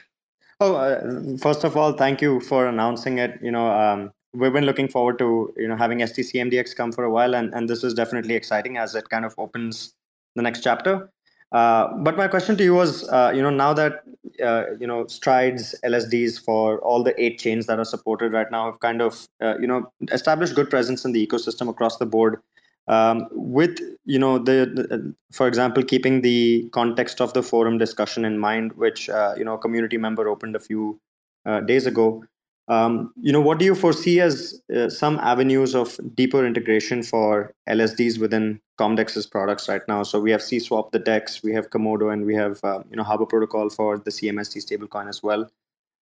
Oh, 0.61 0.75
uh, 0.75 1.37
first 1.37 1.63
of 1.63 1.75
all, 1.75 1.93
thank 1.93 2.21
you 2.21 2.39
for 2.39 2.67
announcing 2.67 3.17
it. 3.17 3.39
You 3.41 3.51
know, 3.51 3.71
um, 3.71 4.11
we've 4.33 4.53
been 4.53 4.65
looking 4.65 4.87
forward 4.87 5.19
to 5.19 5.53
you 5.57 5.67
know 5.67 5.75
having 5.75 5.99
STCMDX 5.99 6.75
come 6.75 6.91
for 6.91 7.03
a 7.03 7.11
while, 7.11 7.35
and 7.35 7.53
and 7.53 7.69
this 7.69 7.83
is 7.83 7.93
definitely 7.93 8.35
exciting 8.35 8.77
as 8.77 8.95
it 8.95 9.09
kind 9.09 9.25
of 9.25 9.35
opens 9.37 9.93
the 10.35 10.41
next 10.41 10.61
chapter. 10.61 11.09
Uh, 11.51 11.93
but 11.97 12.15
my 12.15 12.29
question 12.29 12.55
to 12.55 12.63
you 12.63 12.73
was, 12.73 13.07
uh, 13.09 13.31
you 13.35 13.41
know, 13.41 13.49
now 13.49 13.73
that 13.73 14.03
uh, 14.43 14.65
you 14.79 14.87
know 14.87 15.05
Strides 15.07 15.75
LSDs 15.83 16.43
for 16.43 16.79
all 16.79 17.03
the 17.03 17.19
eight 17.21 17.39
chains 17.39 17.65
that 17.65 17.77
are 17.79 17.85
supported 17.85 18.31
right 18.31 18.49
now 18.49 18.65
have 18.65 18.79
kind 18.79 19.01
of 19.01 19.27
uh, 19.41 19.57
you 19.59 19.67
know 19.67 19.91
established 20.11 20.55
good 20.55 20.69
presence 20.69 21.03
in 21.03 21.11
the 21.11 21.25
ecosystem 21.25 21.69
across 21.69 21.97
the 21.97 22.05
board. 22.05 22.41
Um, 22.87 23.27
with 23.31 23.79
you 24.05 24.17
know 24.17 24.39
the, 24.39 24.65
the, 24.73 25.13
for 25.31 25.47
example 25.47 25.83
keeping 25.83 26.21
the 26.21 26.67
context 26.71 27.21
of 27.21 27.31
the 27.33 27.43
forum 27.43 27.77
discussion 27.77 28.25
in 28.25 28.39
mind 28.39 28.73
which 28.73 29.07
uh, 29.07 29.35
you 29.37 29.45
know 29.45 29.53
a 29.53 29.57
community 29.59 29.97
member 29.97 30.27
opened 30.27 30.55
a 30.55 30.59
few 30.59 30.99
uh, 31.45 31.59
days 31.61 31.85
ago 31.85 32.23
um, 32.71 33.11
you 33.21 33.33
know, 33.33 33.41
what 33.41 33.59
do 33.59 33.65
you 33.65 33.75
foresee 33.75 34.21
as 34.21 34.61
uh, 34.73 34.87
some 34.87 35.19
avenues 35.19 35.75
of 35.75 35.99
deeper 36.15 36.45
integration 36.45 37.03
for 37.03 37.53
LSDs 37.67 38.17
within 38.17 38.61
Comdex's 38.79 39.27
products 39.27 39.67
right 39.67 39.81
now? 39.89 40.03
So 40.03 40.21
we 40.21 40.31
have 40.31 40.39
CSwap, 40.39 40.91
the 40.91 40.99
DEX, 40.99 41.43
we 41.43 41.53
have 41.53 41.69
Commodo, 41.69 42.13
and 42.13 42.25
we 42.25 42.33
have 42.35 42.61
uh, 42.63 42.79
you 42.89 42.95
know 42.95 43.03
Harbor 43.03 43.25
Protocol 43.25 43.69
for 43.69 43.97
the 43.97 44.09
CMST 44.09 44.63
stablecoin 44.65 45.09
as 45.09 45.21
well. 45.21 45.51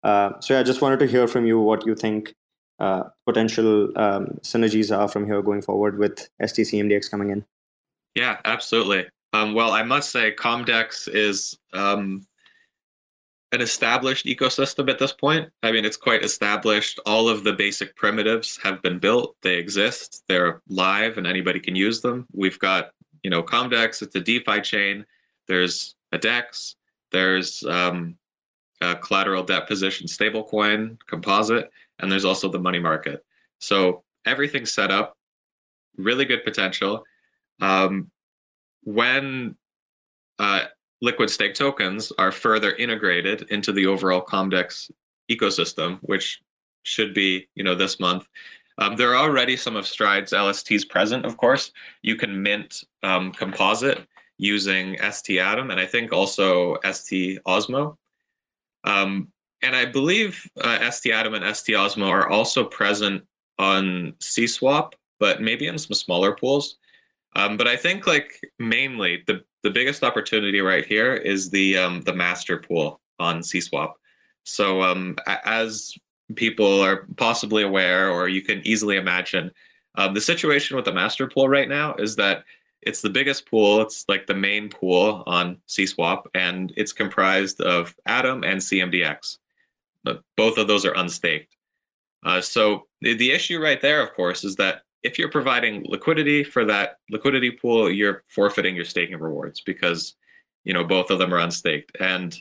Uh, 0.04 0.38
so 0.38 0.58
I 0.58 0.62
just 0.62 0.80
wanted 0.80 1.00
to 1.00 1.08
hear 1.08 1.26
from 1.26 1.46
you 1.46 1.58
what 1.58 1.84
you 1.84 1.96
think 1.96 2.32
uh, 2.78 3.04
potential 3.26 3.90
um, 3.98 4.38
synergies 4.42 4.96
are 4.96 5.08
from 5.08 5.26
here 5.26 5.42
going 5.42 5.62
forward 5.62 5.98
with 5.98 6.28
STC 6.40 6.80
STCMDX 6.80 7.10
coming 7.10 7.30
in. 7.30 7.44
Yeah, 8.14 8.38
absolutely. 8.44 9.08
Um, 9.32 9.54
well, 9.54 9.72
I 9.72 9.82
must 9.82 10.12
say, 10.12 10.32
Comdex 10.32 11.08
is 11.12 11.58
um, 11.72 12.24
an 13.52 13.60
established 13.60 14.26
ecosystem 14.26 14.90
at 14.90 14.98
this 14.98 15.12
point. 15.12 15.48
I 15.62 15.72
mean, 15.72 15.84
it's 15.84 15.96
quite 15.96 16.24
established. 16.24 16.98
All 17.04 17.28
of 17.28 17.44
the 17.44 17.52
basic 17.52 17.94
primitives 17.96 18.58
have 18.62 18.80
been 18.82 18.98
built, 18.98 19.36
they 19.42 19.56
exist, 19.56 20.24
they're 20.26 20.62
live, 20.68 21.18
and 21.18 21.26
anybody 21.26 21.60
can 21.60 21.76
use 21.76 22.00
them. 22.00 22.26
We've 22.32 22.58
got 22.58 22.92
you 23.22 23.30
know 23.30 23.42
Comdex. 23.42 24.02
It's 24.02 24.16
a 24.16 24.20
DeFi 24.20 24.62
chain. 24.62 25.04
There's 25.48 25.94
a 26.12 26.18
DEX. 26.18 26.76
There's 27.10 27.62
um, 27.64 28.16
a 28.80 28.96
collateral 28.96 29.42
debt 29.42 29.68
position 29.68 30.06
stablecoin 30.06 30.98
composite, 31.06 31.70
and 31.98 32.10
there's 32.10 32.24
also 32.24 32.48
the 32.48 32.58
money 32.58 32.78
market. 32.80 33.24
So 33.58 34.02
everything's 34.24 34.72
set 34.72 34.90
up. 34.90 35.16
Really 35.98 36.24
good 36.24 36.42
potential. 36.42 37.04
Um, 37.60 38.10
when 38.84 39.56
uh, 40.38 40.64
liquid 41.02 41.28
stake 41.28 41.54
tokens 41.54 42.12
are 42.16 42.32
further 42.32 42.74
integrated 42.76 43.42
into 43.50 43.72
the 43.72 43.86
overall 43.86 44.24
Comdex 44.24 44.90
ecosystem, 45.30 45.98
which 46.02 46.40
should 46.84 47.12
be, 47.12 47.48
you 47.54 47.64
know, 47.64 47.74
this 47.74 48.00
month. 48.00 48.26
Um, 48.78 48.96
there 48.96 49.10
are 49.10 49.16
already 49.16 49.56
some 49.56 49.76
of 49.76 49.86
Stride's 49.86 50.32
LSTs 50.32 50.88
present, 50.88 51.26
of 51.26 51.36
course. 51.36 51.72
You 52.02 52.16
can 52.16 52.42
mint 52.42 52.84
um, 53.02 53.32
composite 53.32 54.06
using 54.38 54.96
ST 55.10 55.38
Atom 55.38 55.70
and 55.70 55.78
I 55.78 55.86
think 55.86 56.12
also 56.12 56.78
ST 56.90 57.38
Osmo. 57.44 57.96
Um, 58.84 59.28
and 59.62 59.76
I 59.76 59.84
believe 59.84 60.48
uh, 60.60 60.90
ST 60.90 61.12
Atom 61.12 61.34
and 61.34 61.56
ST 61.56 61.76
Osmo 61.76 62.08
are 62.08 62.28
also 62.28 62.64
present 62.64 63.22
on 63.58 64.12
CSwap, 64.20 64.92
but 65.20 65.42
maybe 65.42 65.66
in 65.66 65.78
some 65.78 65.94
smaller 65.94 66.34
pools. 66.34 66.78
Um, 67.36 67.56
but 67.56 67.68
I 67.68 67.76
think 67.76 68.06
like 68.06 68.40
mainly 68.58 69.22
the 69.26 69.44
the 69.62 69.70
biggest 69.70 70.02
opportunity 70.02 70.60
right 70.60 70.84
here 70.84 71.14
is 71.14 71.50
the 71.50 71.78
um, 71.78 72.02
the 72.02 72.12
master 72.12 72.58
pool 72.58 73.00
on 73.18 73.40
CSwap. 73.40 73.92
So 74.44 74.82
um, 74.82 75.16
as 75.26 75.94
people 76.34 76.80
are 76.80 77.06
possibly 77.16 77.62
aware, 77.62 78.10
or 78.10 78.28
you 78.28 78.42
can 78.42 78.60
easily 78.66 78.96
imagine, 78.96 79.50
um, 79.96 80.14
the 80.14 80.20
situation 80.20 80.76
with 80.76 80.84
the 80.84 80.92
master 80.92 81.28
pool 81.28 81.48
right 81.48 81.68
now 81.68 81.94
is 81.94 82.16
that 82.16 82.44
it's 82.80 83.00
the 83.00 83.10
biggest 83.10 83.48
pool. 83.48 83.80
It's 83.80 84.04
like 84.08 84.26
the 84.26 84.34
main 84.34 84.68
pool 84.68 85.22
on 85.26 85.58
CSwap, 85.68 86.24
and 86.34 86.72
it's 86.76 86.92
comprised 86.92 87.60
of 87.60 87.94
Atom 88.06 88.42
and 88.42 88.60
CMDX. 88.60 89.38
But 90.02 90.22
both 90.36 90.58
of 90.58 90.66
those 90.66 90.84
are 90.84 90.94
unstaked. 90.96 91.54
Uh, 92.24 92.40
so 92.40 92.86
the, 93.00 93.14
the 93.14 93.30
issue 93.30 93.60
right 93.60 93.80
there, 93.80 94.02
of 94.02 94.12
course, 94.14 94.42
is 94.42 94.56
that 94.56 94.82
if 95.02 95.18
you're 95.18 95.30
providing 95.30 95.84
liquidity 95.88 96.44
for 96.44 96.64
that 96.64 96.98
liquidity 97.10 97.50
pool, 97.50 97.90
you're 97.90 98.22
forfeiting 98.28 98.76
your 98.76 98.84
staking 98.84 99.18
rewards 99.18 99.60
because 99.60 100.14
you 100.64 100.72
know 100.72 100.84
both 100.84 101.10
of 101.10 101.18
them 101.18 101.34
are 101.34 101.38
unstaked. 101.38 101.92
And 102.00 102.36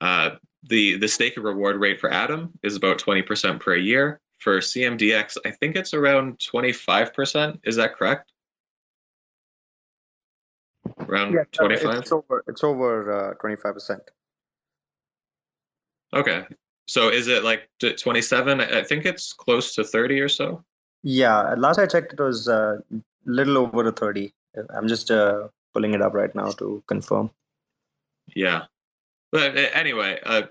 uh, 0.00 0.30
the 0.62 0.96
the 0.98 1.08
staking 1.08 1.42
reward 1.42 1.76
rate 1.76 2.00
for 2.00 2.10
Atom 2.10 2.52
is 2.62 2.76
about 2.76 2.98
20% 2.98 3.60
per 3.60 3.76
year. 3.76 4.20
For 4.38 4.58
CMDX, 4.58 5.38
I 5.46 5.52
think 5.52 5.74
it's 5.74 5.94
around 5.94 6.38
25%. 6.38 7.60
Is 7.64 7.76
that 7.76 7.94
correct? 7.94 8.30
Around 11.08 11.32
yeah, 11.32 11.44
25? 11.52 11.94
It's 11.94 12.12
over, 12.12 12.44
it's 12.46 12.62
over 12.62 13.30
uh, 13.30 13.34
25%. 13.42 14.00
Okay. 16.14 16.44
So 16.86 17.08
is 17.08 17.28
it 17.28 17.42
like 17.42 17.70
27? 17.80 18.60
I 18.60 18.82
think 18.82 19.06
it's 19.06 19.32
close 19.32 19.74
to 19.76 19.84
30 19.84 20.20
or 20.20 20.28
so. 20.28 20.62
Yeah, 21.04 21.54
last 21.58 21.78
I 21.78 21.86
checked, 21.86 22.14
it 22.14 22.20
was 22.20 22.48
a 22.48 22.54
uh, 22.54 22.76
little 23.26 23.58
over 23.58 23.86
a 23.86 23.92
30. 23.92 24.32
I'm 24.70 24.88
just 24.88 25.10
uh, 25.10 25.48
pulling 25.74 25.92
it 25.92 26.00
up 26.00 26.14
right 26.14 26.34
now 26.34 26.50
to 26.52 26.82
confirm. 26.86 27.30
Yeah. 28.34 28.62
But 29.30 29.56
uh, 29.56 29.68
anyway, 29.74 30.18
uh, 30.24 30.44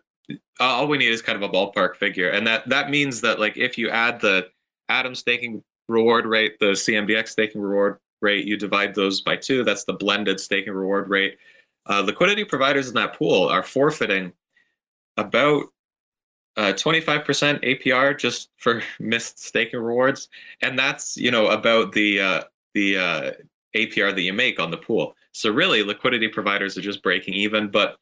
all 0.60 0.88
we 0.88 1.00
need 1.00 1.10
is 1.10 1.24
kind 1.24 1.42
of 1.42 1.50
a 1.50 1.52
ballpark 1.52 1.96
figure. 1.96 2.30
And 2.30 2.46
that, 2.46 2.70
that 2.70 2.92
means 2.92 3.20
that 3.22 3.40
like 3.40 3.58
if 3.58 3.80
you 3.80 3.90
add 3.90 4.22
the 4.22 4.48
Atom 4.90 5.16
staking 5.16 5.64
reward 5.88 6.28
rate, 6.28 6.60
the 6.60 6.74
CMDX 6.74 7.30
staking 7.30 7.60
reward 7.60 7.98
rate, 8.22 8.46
you 8.46 8.56
divide 8.56 8.94
those 8.94 9.22
by 9.22 9.36
two, 9.36 9.64
that's 9.64 9.86
the 9.86 9.94
blended 9.94 10.40
staking 10.40 10.74
reward 10.74 11.10
rate. 11.10 11.40
Uh, 11.88 12.02
liquidity 12.02 12.46
providers 12.46 12.90
in 12.90 12.94
that 12.94 13.18
pool 13.18 13.50
are 13.50 13.64
forfeiting 13.64 14.32
about 15.18 15.64
uh, 16.56 16.74
25% 16.74 17.64
APR 17.64 18.18
just 18.18 18.50
for 18.58 18.82
missed 19.00 19.44
staking 19.44 19.80
rewards, 19.80 20.30
and 20.62 20.78
that's 20.78 21.18
you 21.18 21.32
know 21.32 21.48
about 21.48 21.92
the 21.92 22.20
uh, 22.20 22.42
the 22.74 22.98
uh, 22.98 23.32
APR 23.76 24.14
that 24.14 24.22
you 24.22 24.34
make 24.34 24.60
on 24.60 24.72
the 24.72 24.78
pool. 24.78 25.16
So 25.32 25.52
really, 25.52 25.84
liquidity 25.84 26.28
providers 26.28 26.78
are 26.78 26.82
just 26.82 27.02
breaking 27.02 27.34
even. 27.34 27.70
But 27.70 27.98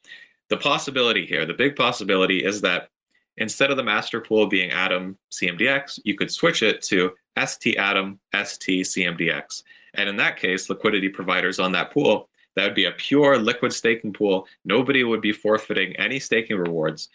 the 0.50 0.58
possibility 0.58 1.25
here, 1.25 1.46
the 1.46 1.53
big 1.53 1.75
possibility, 1.75 2.43
is 2.43 2.62
that 2.62 2.89
instead 3.38 3.72
of 3.72 3.77
the 3.77 3.84
master 3.84 4.20
pool 4.20 4.48
being 4.48 4.72
Atom 4.72 5.17
CMDX, 5.31 6.00
you 6.03 6.15
could 6.15 6.31
switch 6.31 6.62
it 6.62 6.81
to 6.84 7.12
ST 7.46 7.77
Atom 7.77 8.20
ST 8.36 8.86
CMDX, 8.86 9.63
and 9.93 10.10
in 10.10 10.17
that 10.17 10.38
case, 10.38 10.70
liquidity 10.70 11.10
providers 11.10 11.60
on 11.60 11.72
that 11.72 11.91
pool. 11.91 12.27
That 12.58 12.65
would 12.65 12.75
be 12.75 12.84
a 12.84 12.91
pure 12.91 13.38
liquid 13.38 13.72
staking 13.72 14.12
pool. 14.12 14.46
Nobody 14.65 15.05
would 15.05 15.22
be 15.22 15.31
forfeiting 15.31 15.96
any 15.96 16.20
staking 16.20 16.58
rewards 16.58 17.08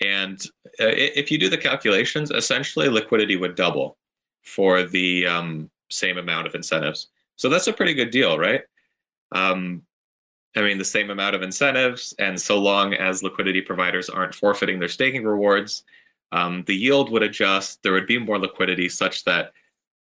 and 0.00 0.44
uh, 0.80 0.94
if 0.94 1.30
you 1.30 1.38
do 1.38 1.48
the 1.48 1.58
calculations, 1.58 2.30
essentially 2.30 2.88
liquidity 2.88 3.36
would 3.36 3.54
double 3.54 3.96
for 4.42 4.84
the 4.84 5.26
um, 5.26 5.70
same 5.90 6.18
amount 6.18 6.46
of 6.46 6.54
incentives. 6.54 7.08
So 7.36 7.48
that's 7.48 7.66
a 7.66 7.72
pretty 7.72 7.94
good 7.94 8.10
deal, 8.10 8.38
right? 8.38 8.62
Um, 9.32 9.82
I 10.56 10.62
mean, 10.62 10.78
the 10.78 10.84
same 10.84 11.10
amount 11.10 11.34
of 11.36 11.42
incentives, 11.42 12.14
and 12.18 12.40
so 12.40 12.58
long 12.58 12.94
as 12.94 13.22
liquidity 13.22 13.60
providers 13.60 14.08
aren't 14.08 14.34
forfeiting 14.34 14.78
their 14.78 14.88
staking 14.88 15.24
rewards, 15.24 15.84
um, 16.32 16.64
the 16.66 16.74
yield 16.74 17.10
would 17.10 17.22
adjust. 17.22 17.82
There 17.82 17.92
would 17.92 18.06
be 18.06 18.18
more 18.18 18.38
liquidity, 18.38 18.88
such 18.88 19.24
that, 19.24 19.52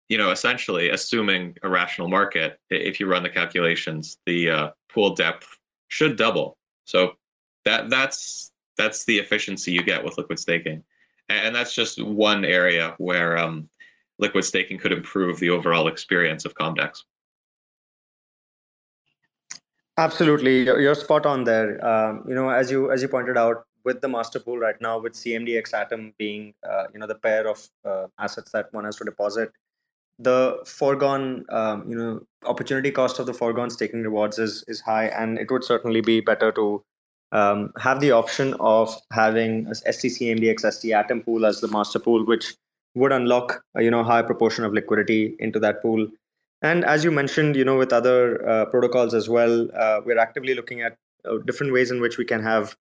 you 0.09 0.17
know, 0.17 0.31
essentially, 0.31 0.89
assuming 0.89 1.57
a 1.63 1.69
rational 1.69 2.07
market, 2.07 2.59
if 2.69 2.99
you 2.99 3.07
run 3.07 3.23
the 3.23 3.29
calculations, 3.29 4.19
the 4.25 4.49
uh, 4.49 4.69
pool 4.89 5.15
depth 5.15 5.57
should 5.87 6.17
double. 6.17 6.57
So 6.85 7.13
that 7.65 7.89
that's 7.89 8.51
that's 8.77 9.05
the 9.05 9.17
efficiency 9.17 9.71
you 9.71 9.83
get 9.83 10.03
with 10.03 10.17
liquid 10.17 10.39
staking, 10.39 10.83
and 11.29 11.55
that's 11.55 11.73
just 11.73 12.01
one 12.03 12.45
area 12.45 12.95
where 12.97 13.37
um, 13.37 13.69
liquid 14.19 14.45
staking 14.45 14.77
could 14.77 14.91
improve 14.91 15.39
the 15.39 15.49
overall 15.49 15.87
experience 15.87 16.45
of 16.45 16.55
Comdex. 16.55 17.03
Absolutely, 19.97 20.63
you're 20.63 20.95
spot 20.95 21.25
on 21.25 21.43
there. 21.43 21.83
Um, 21.85 22.23
you 22.27 22.33
know, 22.33 22.49
as 22.49 22.71
you 22.71 22.91
as 22.91 23.01
you 23.01 23.07
pointed 23.07 23.37
out, 23.37 23.65
with 23.83 24.01
the 24.01 24.07
master 24.07 24.39
pool 24.39 24.57
right 24.57 24.79
now, 24.81 24.97
with 24.99 25.13
CMDX 25.13 25.73
Atom 25.73 26.13
being 26.17 26.53
uh, 26.67 26.85
you 26.93 26.99
know 26.99 27.07
the 27.07 27.15
pair 27.15 27.47
of 27.47 27.67
uh, 27.85 28.07
assets 28.19 28.51
that 28.51 28.73
one 28.73 28.85
has 28.85 28.95
to 28.97 29.03
deposit, 29.03 29.51
the 30.19 30.59
foregone 30.65 31.45
um, 31.49 31.87
you 31.87 31.95
know 31.95 32.21
opportunity 32.45 32.91
cost 32.91 33.19
of 33.19 33.25
the 33.25 33.33
foregone 33.33 33.69
staking 33.69 34.03
rewards 34.03 34.39
is 34.39 34.63
is 34.67 34.81
high, 34.81 35.07
and 35.07 35.37
it 35.37 35.51
would 35.51 35.63
certainly 35.63 36.01
be 36.01 36.21
better 36.21 36.51
to 36.53 36.83
um, 37.33 37.73
have 37.79 37.99
the 37.99 38.11
option 38.11 38.53
of 38.59 38.95
having 39.11 39.65
STC 39.65 40.37
MDX 40.37 40.71
ST 40.71 40.93
Atom 40.93 41.21
pool 41.21 41.45
as 41.45 41.59
the 41.59 41.67
master 41.67 41.99
pool, 41.99 42.25
which 42.25 42.53
would 42.95 43.11
unlock 43.11 43.63
a, 43.75 43.83
you 43.83 43.91
know 43.91 44.03
high 44.03 44.21
proportion 44.21 44.63
of 44.63 44.71
liquidity 44.71 45.35
into 45.39 45.59
that 45.59 45.81
pool. 45.81 46.07
And 46.61 46.85
as 46.85 47.03
you 47.03 47.11
mentioned, 47.11 47.57
you 47.57 47.65
know, 47.65 47.77
with 47.77 47.91
other 47.91 48.47
uh, 48.47 48.65
protocols 48.67 49.13
as 49.13 49.27
well, 49.27 49.67
uh, 49.75 49.99
we're 50.05 50.19
actively 50.19 50.53
looking 50.53 50.81
at 50.81 50.95
uh, 51.29 51.39
different 51.39 51.73
ways 51.73 51.91
in 51.91 51.99
which 51.99 52.17
we 52.17 52.23
can 52.23 52.41
have 52.41 52.77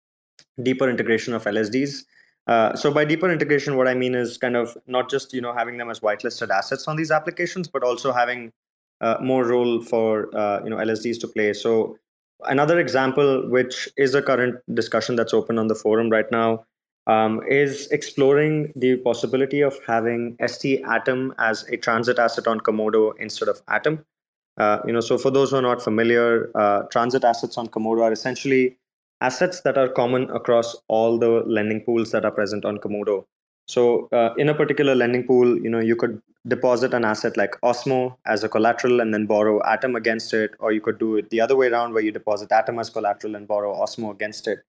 deeper 0.63 0.89
integration 0.89 1.33
of 1.33 1.43
LSDs. 1.43 2.03
Uh, 2.47 2.75
so 2.75 2.89
by 2.91 3.03
deeper 3.03 3.29
integration, 3.29 3.75
what 3.75 3.87
I 3.87 3.93
mean 3.93 4.15
is 4.15 4.37
kind 4.37 4.55
of 4.55 4.77
not 4.87 5.09
just 5.09 5.33
you 5.33 5.41
know 5.41 5.53
having 5.53 5.77
them 5.77 5.89
as 5.89 5.99
whitelisted 5.99 6.49
assets 6.49 6.87
on 6.87 6.95
these 6.95 7.11
applications, 7.11 7.67
but 7.67 7.83
also 7.83 8.13
having 8.13 8.53
uh, 9.01 9.17
more 9.21 9.43
role 9.45 9.81
for 9.81 10.33
uh, 10.35 10.63
you 10.63 10.69
know 10.69 10.77
LSDs 10.77 11.19
to 11.19 11.27
play. 11.27 11.51
So 11.51 11.97
Another 12.45 12.79
example, 12.79 13.49
which 13.49 13.89
is 13.97 14.13
a 14.13 14.21
current 14.21 14.55
discussion 14.73 15.15
that's 15.15 15.33
open 15.33 15.57
on 15.57 15.67
the 15.67 15.75
forum 15.75 16.09
right 16.09 16.29
now, 16.31 16.65
um, 17.07 17.41
is 17.47 17.87
exploring 17.87 18.71
the 18.75 18.97
possibility 18.97 19.61
of 19.61 19.79
having 19.87 20.37
ST 20.45 20.83
Atom 20.85 21.33
as 21.39 21.63
a 21.69 21.77
transit 21.77 22.19
asset 22.19 22.47
on 22.47 22.59
Commodo 22.59 23.13
instead 23.17 23.47
of 23.47 23.61
Atom. 23.69 24.05
Uh, 24.57 24.79
you 24.85 24.91
know, 24.91 24.99
so 24.99 25.17
for 25.17 25.31
those 25.31 25.51
who 25.51 25.57
are 25.57 25.61
not 25.61 25.81
familiar, 25.81 26.51
uh, 26.55 26.83
transit 26.91 27.23
assets 27.23 27.57
on 27.57 27.67
Commodo 27.67 28.01
are 28.03 28.11
essentially 28.11 28.77
assets 29.21 29.61
that 29.61 29.77
are 29.77 29.87
common 29.87 30.29
across 30.31 30.75
all 30.87 31.17
the 31.17 31.43
lending 31.45 31.81
pools 31.81 32.11
that 32.11 32.25
are 32.25 32.31
present 32.31 32.65
on 32.65 32.77
Commodo. 32.77 33.25
So 33.67 34.07
uh, 34.11 34.33
in 34.37 34.49
a 34.49 34.55
particular 34.55 34.95
lending 34.95 35.25
pool, 35.25 35.57
you 35.59 35.69
know, 35.69 35.79
you 35.79 35.95
could 35.95 36.21
deposit 36.47 36.93
an 36.93 37.03
asset 37.03 37.35
like 37.35 37.59
Osmo 37.61 38.15
as 38.25 38.43
a 38.43 38.49
collateral 38.49 39.01
and 39.01 39.13
then 39.13 39.25
borrow 39.25 39.61
Atom 39.65 39.95
against 39.95 40.33
it, 40.33 40.51
or 40.59 40.71
you 40.71 40.79
could 40.79 40.97
do 40.97 41.17
it 41.17 41.29
the 41.29 41.41
other 41.41 41.55
way 41.55 41.67
around 41.67 41.93
where 41.93 42.03
you 42.03 42.11
deposit 42.11 42.51
Atom 42.51 42.79
as 42.79 42.89
collateral 42.89 43.35
and 43.35 43.47
borrow 43.47 43.75
Osmo 43.75 44.11
against 44.11 44.47
it. 44.47 44.59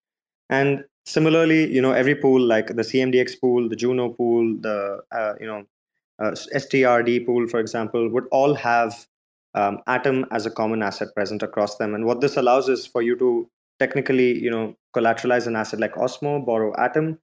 And 0.51 0.85
similarly, 1.07 1.73
you 1.73 1.81
know, 1.81 1.93
every 1.93 2.17
pool 2.17 2.41
like 2.41 2.69
the 2.69 2.83
CMDX 2.83 3.41
pool, 3.41 3.69
the 3.69 3.77
Juno 3.77 4.09
pool, 4.11 4.57
the 4.61 5.01
uh, 5.13 5.35
you 5.41 5.47
know 5.47 5.65
uh, 6.19 6.33
STRD 6.33 7.25
pool, 7.25 7.47
for 7.47 7.61
example, 7.61 8.09
would 8.09 8.27
all 8.33 8.55
have 8.55 9.07
um, 9.55 9.79
Atom 9.87 10.27
as 10.33 10.47
a 10.47 10.51
common 10.51 10.83
asset 10.83 11.09
present 11.15 11.43
across 11.43 11.77
them. 11.77 11.95
And 11.95 12.05
what 12.05 12.21
this 12.21 12.37
allows 12.37 12.69
is 12.69 12.87
for 12.87 13.03
you 13.03 13.17
to 13.19 13.49
technically, 13.79 14.37
you 14.39 14.51
know, 14.51 14.75
collateralize 14.97 15.47
an 15.47 15.55
asset 15.55 15.79
like 15.79 15.95
Osmo, 15.95 16.45
borrow 16.45 16.75
Atom, 16.77 17.19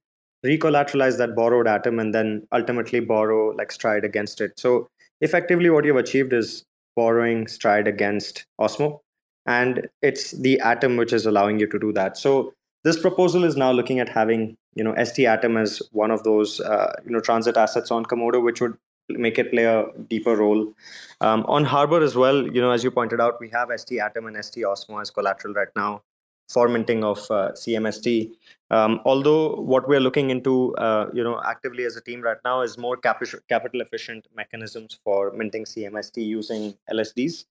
recollateralize 0.50 1.18
that 1.18 1.34
borrowed 1.34 1.66
atom 1.66 1.98
and 1.98 2.14
then 2.14 2.46
ultimately 2.52 3.00
borrow 3.00 3.50
like 3.60 3.72
stride 3.72 4.04
against 4.04 4.40
it 4.40 4.52
so 4.56 4.88
effectively 5.20 5.70
what 5.70 5.84
you've 5.84 5.96
achieved 5.96 6.32
is 6.32 6.64
borrowing 6.96 7.46
Stride 7.46 7.86
against 7.86 8.46
Osmo, 8.60 9.00
and 9.44 9.88
it's 10.02 10.32
the 10.32 10.58
Atom 10.60 10.96
which 10.96 11.12
is 11.12 11.26
allowing 11.26 11.60
you 11.60 11.68
to 11.68 11.78
do 11.78 11.92
that. 11.92 12.16
So 12.16 12.52
this 12.82 12.98
proposal 12.98 13.44
is 13.44 13.56
now 13.56 13.70
looking 13.70 14.00
at 14.00 14.08
having 14.08 14.56
you 14.74 14.82
know 14.82 14.94
ST 15.04 15.26
Atom 15.26 15.56
as 15.56 15.80
one 15.92 16.10
of 16.10 16.24
those 16.24 16.60
uh, 16.60 16.92
you 17.04 17.12
know 17.12 17.20
transit 17.20 17.56
assets 17.56 17.90
on 17.90 18.04
Commodo, 18.04 18.42
which 18.42 18.60
would 18.60 18.76
make 19.08 19.38
it 19.38 19.52
play 19.52 19.64
a 19.64 19.84
deeper 20.08 20.34
role. 20.34 20.74
Um, 21.20 21.44
on 21.46 21.64
Harbor 21.64 22.02
as 22.02 22.16
well, 22.16 22.44
you 22.48 22.60
know, 22.60 22.72
as 22.72 22.82
you 22.82 22.90
pointed 22.90 23.20
out, 23.20 23.38
we 23.40 23.48
have 23.50 23.70
ST 23.76 24.00
Atom 24.00 24.26
and 24.26 24.44
ST 24.44 24.64
Osmo 24.64 25.00
as 25.00 25.10
collateral 25.10 25.54
right 25.54 25.68
now 25.76 26.02
for 26.48 26.68
minting 26.68 27.04
of 27.04 27.18
uh, 27.30 27.52
CMST. 27.52 28.32
Um, 28.70 29.00
although 29.04 29.56
what 29.56 29.88
we're 29.88 30.00
looking 30.00 30.30
into, 30.30 30.74
uh, 30.76 31.08
you 31.12 31.22
know, 31.22 31.40
actively 31.44 31.84
as 31.84 31.96
a 31.96 32.00
team 32.00 32.20
right 32.20 32.38
now 32.44 32.62
is 32.62 32.76
more 32.76 32.96
capital 32.96 33.38
capital 33.48 33.80
efficient 33.80 34.26
mechanisms 34.34 34.98
for 35.04 35.32
minting 35.32 35.64
CMST 35.64 36.16
using 36.16 36.74
LSDs. 36.92 37.44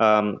Um, 0.00 0.40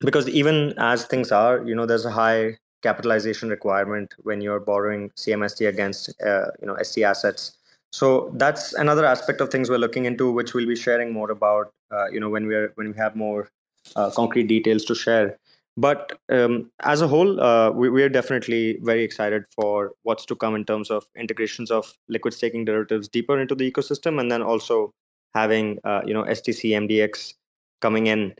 because 0.00 0.28
even 0.28 0.74
as 0.78 1.04
things 1.04 1.30
are, 1.32 1.62
you 1.64 1.74
know, 1.74 1.86
there's 1.86 2.06
a 2.06 2.10
high 2.10 2.56
capitalization 2.82 3.48
requirement 3.50 4.14
when 4.22 4.40
you're 4.40 4.60
borrowing 4.60 5.10
CMST 5.10 5.68
against, 5.68 6.14
uh, 6.22 6.46
you 6.60 6.66
know, 6.66 6.76
ST 6.82 7.04
assets. 7.04 7.56
So 7.92 8.30
that's 8.34 8.72
another 8.74 9.04
aspect 9.04 9.40
of 9.40 9.50
things 9.50 9.68
we're 9.68 9.78
looking 9.78 10.04
into, 10.04 10.30
which 10.30 10.54
we'll 10.54 10.66
be 10.66 10.76
sharing 10.76 11.12
more 11.12 11.30
about, 11.30 11.72
uh, 11.90 12.08
you 12.10 12.20
know, 12.20 12.28
when 12.28 12.46
we're 12.46 12.72
when 12.76 12.92
we 12.92 12.96
have 12.96 13.16
more 13.16 13.50
uh, 13.96 14.10
concrete 14.10 14.46
details 14.46 14.84
to 14.86 14.94
share. 14.94 15.38
But 15.76 16.18
um, 16.28 16.70
as 16.80 17.00
a 17.00 17.08
whole, 17.08 17.40
uh, 17.40 17.70
we, 17.70 17.88
we, 17.88 18.02
are 18.02 18.08
definitely 18.08 18.78
very 18.82 19.02
excited 19.04 19.44
for 19.54 19.92
what's 20.02 20.26
to 20.26 20.36
come 20.36 20.54
in 20.54 20.64
terms 20.64 20.90
of 20.90 21.06
integrations 21.16 21.70
of 21.70 21.94
liquid 22.08 22.34
staking 22.34 22.64
derivatives 22.64 23.08
deeper 23.08 23.40
into 23.40 23.54
the 23.54 23.70
ecosystem, 23.70 24.20
and 24.20 24.30
then 24.30 24.42
also 24.42 24.92
having 25.34 25.78
uh, 25.84 26.02
you 26.04 26.12
know 26.12 26.24
STC 26.24 26.70
MDX 26.72 27.34
coming 27.80 28.08
in. 28.08 28.34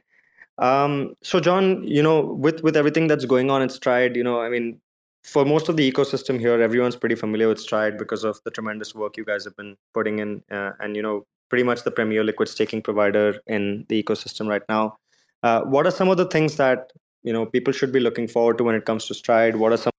Um, 0.58 1.14
so, 1.22 1.40
John, 1.40 1.82
you 1.84 2.02
know, 2.02 2.20
with 2.20 2.62
with 2.62 2.76
everything 2.76 3.06
that's 3.06 3.24
going 3.24 3.50
on 3.50 3.62
at 3.62 3.70
Stride, 3.70 4.16
you 4.16 4.24
know, 4.24 4.40
I 4.40 4.48
mean, 4.48 4.80
for 5.24 5.44
most 5.44 5.68
of 5.68 5.76
the 5.76 5.90
ecosystem 5.90 6.38
here, 6.38 6.60
everyone's 6.60 6.96
pretty 6.96 7.14
familiar 7.14 7.48
with 7.48 7.60
Stride 7.60 7.96
because 7.96 8.24
of 8.24 8.40
the 8.44 8.50
tremendous 8.50 8.94
work 8.94 9.16
you 9.16 9.24
guys 9.24 9.44
have 9.44 9.56
been 9.56 9.76
putting 9.94 10.18
in, 10.18 10.42
uh, 10.50 10.72
and 10.80 10.96
you 10.96 11.02
know, 11.02 11.24
pretty 11.48 11.64
much 11.64 11.84
the 11.84 11.90
premier 11.90 12.24
liquid 12.24 12.48
staking 12.48 12.82
provider 12.82 13.38
in 13.46 13.86
the 13.88 14.02
ecosystem 14.02 14.48
right 14.48 14.62
now. 14.68 14.96
Uh, 15.42 15.62
what 15.62 15.86
are 15.86 15.90
some 15.90 16.08
of 16.08 16.16
the 16.18 16.26
things 16.26 16.56
that 16.56 16.92
you 17.22 17.32
know 17.32 17.46
people 17.46 17.72
should 17.72 17.92
be 17.92 18.00
looking 18.00 18.28
forward 18.28 18.58
to 18.58 18.64
when 18.64 18.74
it 18.74 18.84
comes 18.84 19.06
to 19.06 19.14
stride. 19.14 19.56
What 19.56 19.72
are 19.72 19.76
some 19.76 19.92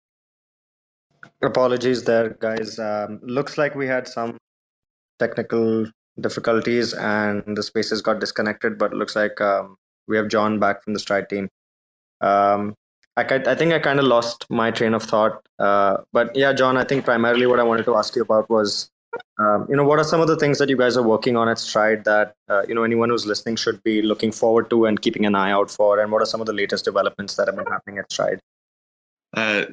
apologies 1.43 2.05
there 2.05 2.31
guys? 2.41 2.79
Um, 2.79 3.21
looks 3.23 3.59
like 3.59 3.75
we 3.75 3.87
had 3.87 4.09
some 4.09 4.37
technical 5.19 5.87
difficulties 6.21 6.93
and 6.95 7.57
the 7.57 7.63
spaces 7.63 8.03
got 8.03 8.21
disconnected 8.21 8.79
but 8.79 8.93
looks 8.93 9.17
like 9.17 9.41
um, 9.41 9.77
we 10.09 10.17
have 10.17 10.29
john 10.29 10.59
back 10.59 10.83
from 10.83 10.95
the 10.95 10.99
stride 10.99 11.29
team. 11.29 11.49
Um, 12.21 12.75
I, 13.17 13.23
I 13.23 13.55
think 13.55 13.73
i 13.73 13.79
kind 13.79 13.99
of 13.99 14.07
lost 14.07 14.47
my 14.51 14.71
train 14.71 14.95
of 14.95 15.03
thought 15.03 15.47
uh, 15.59 15.99
but 16.13 16.35
yeah 16.35 16.53
john 16.53 16.77
i 16.77 16.85
think 16.85 17.05
primarily 17.05 17.47
what 17.47 17.61
i 17.61 17.63
wanted 17.63 17.85
to 17.87 17.97
ask 17.97 18.17
you 18.17 18.23
about 18.23 18.49
was 18.49 18.91
um, 19.41 19.67
you 19.71 19.77
know, 19.77 19.85
what 19.85 19.99
are 19.99 20.05
some 20.05 20.21
of 20.21 20.27
the 20.27 20.37
things 20.37 20.59
that 20.59 20.69
you 20.69 20.77
guys 20.77 20.99
are 20.99 21.03
working 21.03 21.35
on 21.35 21.49
at 21.49 21.59
Stride 21.59 22.05
that 22.05 22.35
uh, 22.51 22.63
you 22.69 22.75
know 22.75 22.83
anyone 22.83 23.09
who's 23.09 23.25
listening 23.25 23.57
should 23.57 23.83
be 23.83 24.03
looking 24.03 24.33
forward 24.33 24.69
to 24.69 24.85
and 24.85 25.01
keeping 25.01 25.25
an 25.25 25.35
eye 25.35 25.51
out 25.51 25.71
for? 25.71 25.99
And 25.99 26.13
what 26.13 26.21
are 26.21 26.27
some 26.27 26.43
of 26.43 26.47
the 26.47 26.53
latest 26.53 26.85
developments 26.85 27.37
that 27.37 27.49
have 27.49 27.57
been 27.57 27.67
happening 27.67 27.99
at 27.99 28.13
Stride? 28.13 28.41
Uh, 29.35 29.65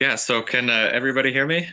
yeah. 0.00 0.16
So 0.16 0.42
can 0.42 0.70
uh, 0.70 0.90
everybody 0.92 1.32
hear 1.32 1.46
me? 1.46 1.68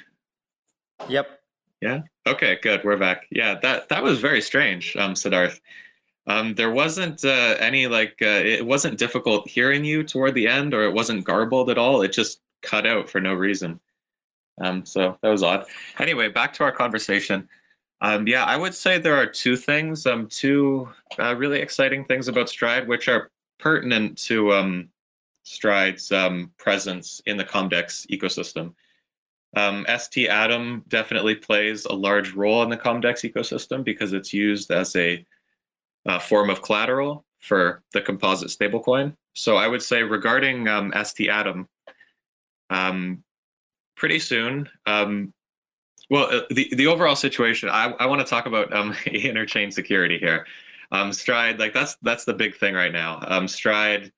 Yep. 1.10 1.39
Yeah. 1.81 2.01
Okay. 2.27 2.60
Good. 2.62 2.84
We're 2.84 2.98
back. 2.98 3.25
Yeah. 3.31 3.55
That 3.60 3.89
that 3.89 4.03
was 4.03 4.20
very 4.20 4.41
strange, 4.41 4.96
um, 4.96 5.15
Siddharth. 5.15 5.60
Um, 6.27 6.53
there 6.53 6.70
wasn't 6.70 7.25
uh, 7.25 7.55
any 7.60 7.88
like 7.88 8.15
uh, 8.22 8.46
it 8.46 8.63
wasn't 8.63 9.00
difficult 9.00 9.50
hearing 9.50 9.84
you 9.84 10.03
toward 10.03 10.36
the 10.36 10.48
end, 10.48 10.75
or 10.75 10.84
it 10.84 10.93
wasn't 10.93 11.25
garbled 11.25 11.72
at 11.72 11.79
all. 11.79 12.03
It 12.03 12.13
just 12.13 12.41
cut 12.62 12.86
out 12.86 13.10
for 13.10 13.20
no 13.20 13.34
reason. 13.34 13.79
Um, 14.62 14.86
so 14.86 15.18
that 15.22 15.30
was 15.30 15.44
odd. 15.44 15.65
Anyway, 16.00 16.30
back 16.30 16.54
to 16.54 16.63
our 16.63 16.71
conversation. 16.71 17.47
Um, 18.02 18.28
yeah, 18.28 18.45
I 18.45 18.58
would 18.58 18.74
say 18.74 18.97
there 18.97 19.15
are 19.15 19.28
two 19.28 19.56
things, 19.56 20.06
um, 20.06 20.28
two 20.28 20.89
uh, 21.19 21.36
really 21.36 21.60
exciting 21.60 22.06
things 22.06 22.28
about 22.28 22.50
Stride, 22.50 22.88
which 22.88 23.08
are 23.08 23.30
pertinent 23.60 24.17
to 24.19 24.54
um, 24.54 24.89
Stride's 25.43 26.12
um, 26.12 26.52
presence 26.58 27.21
in 27.26 27.38
the 27.38 27.43
Comdex 27.43 28.08
ecosystem. 28.08 28.74
Um, 29.56 29.86
ST 30.00 30.30
Atom 30.30 30.84
definitely 30.88 31.36
plays 31.36 31.86
a 31.86 31.93
large 31.93 32.34
role 32.34 32.63
in 32.63 32.69
the 32.69 32.78
Comdex 32.78 33.30
ecosystem 33.30 33.84
because 33.84 34.13
it's 34.13 34.34
used 34.34 34.71
as 34.71 34.95
a, 34.95 35.26
a 36.06 36.19
form 36.19 36.50
of 36.50 36.62
collateral 36.62 37.26
for 37.39 37.84
the 37.93 38.02
composite 38.02 38.50
stablecoin. 38.50 39.15
So 39.34 39.58
I 39.58 39.67
would 39.67 39.82
say 39.82 40.04
regarding 40.04 40.67
um, 40.67 40.93
ST 41.04 41.30
Atom, 41.30 41.67
um, 42.69 43.24
pretty 44.01 44.17
soon. 44.17 44.67
Um, 44.87 45.31
well, 46.09 46.25
uh, 46.35 46.41
the 46.49 46.67
the 46.75 46.87
overall 46.87 47.15
situation. 47.15 47.69
I, 47.69 47.93
I 47.99 48.07
want 48.07 48.19
to 48.19 48.27
talk 48.27 48.47
about 48.47 48.73
um, 48.73 48.93
interchain 49.05 49.71
security 49.71 50.17
here. 50.17 50.47
Um, 50.91 51.13
Stride, 51.13 51.59
like 51.59 51.71
that's 51.71 51.95
that's 52.01 52.25
the 52.25 52.33
big 52.33 52.57
thing 52.57 52.73
right 52.73 52.91
now. 52.91 53.19
Um, 53.27 53.47
Stride 53.47 54.11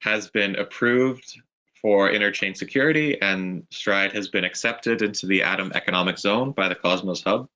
has 0.00 0.30
been 0.30 0.56
approved 0.56 1.40
for 1.80 2.08
interchain 2.08 2.56
security, 2.56 3.20
and 3.20 3.64
Stride 3.70 4.12
has 4.12 4.28
been 4.28 4.44
accepted 4.44 5.02
into 5.02 5.26
the 5.26 5.42
Atom 5.42 5.72
Economic 5.74 6.18
Zone 6.18 6.52
by 6.52 6.66
the 6.66 6.74
Cosmos 6.74 7.22
Hub. 7.22 7.48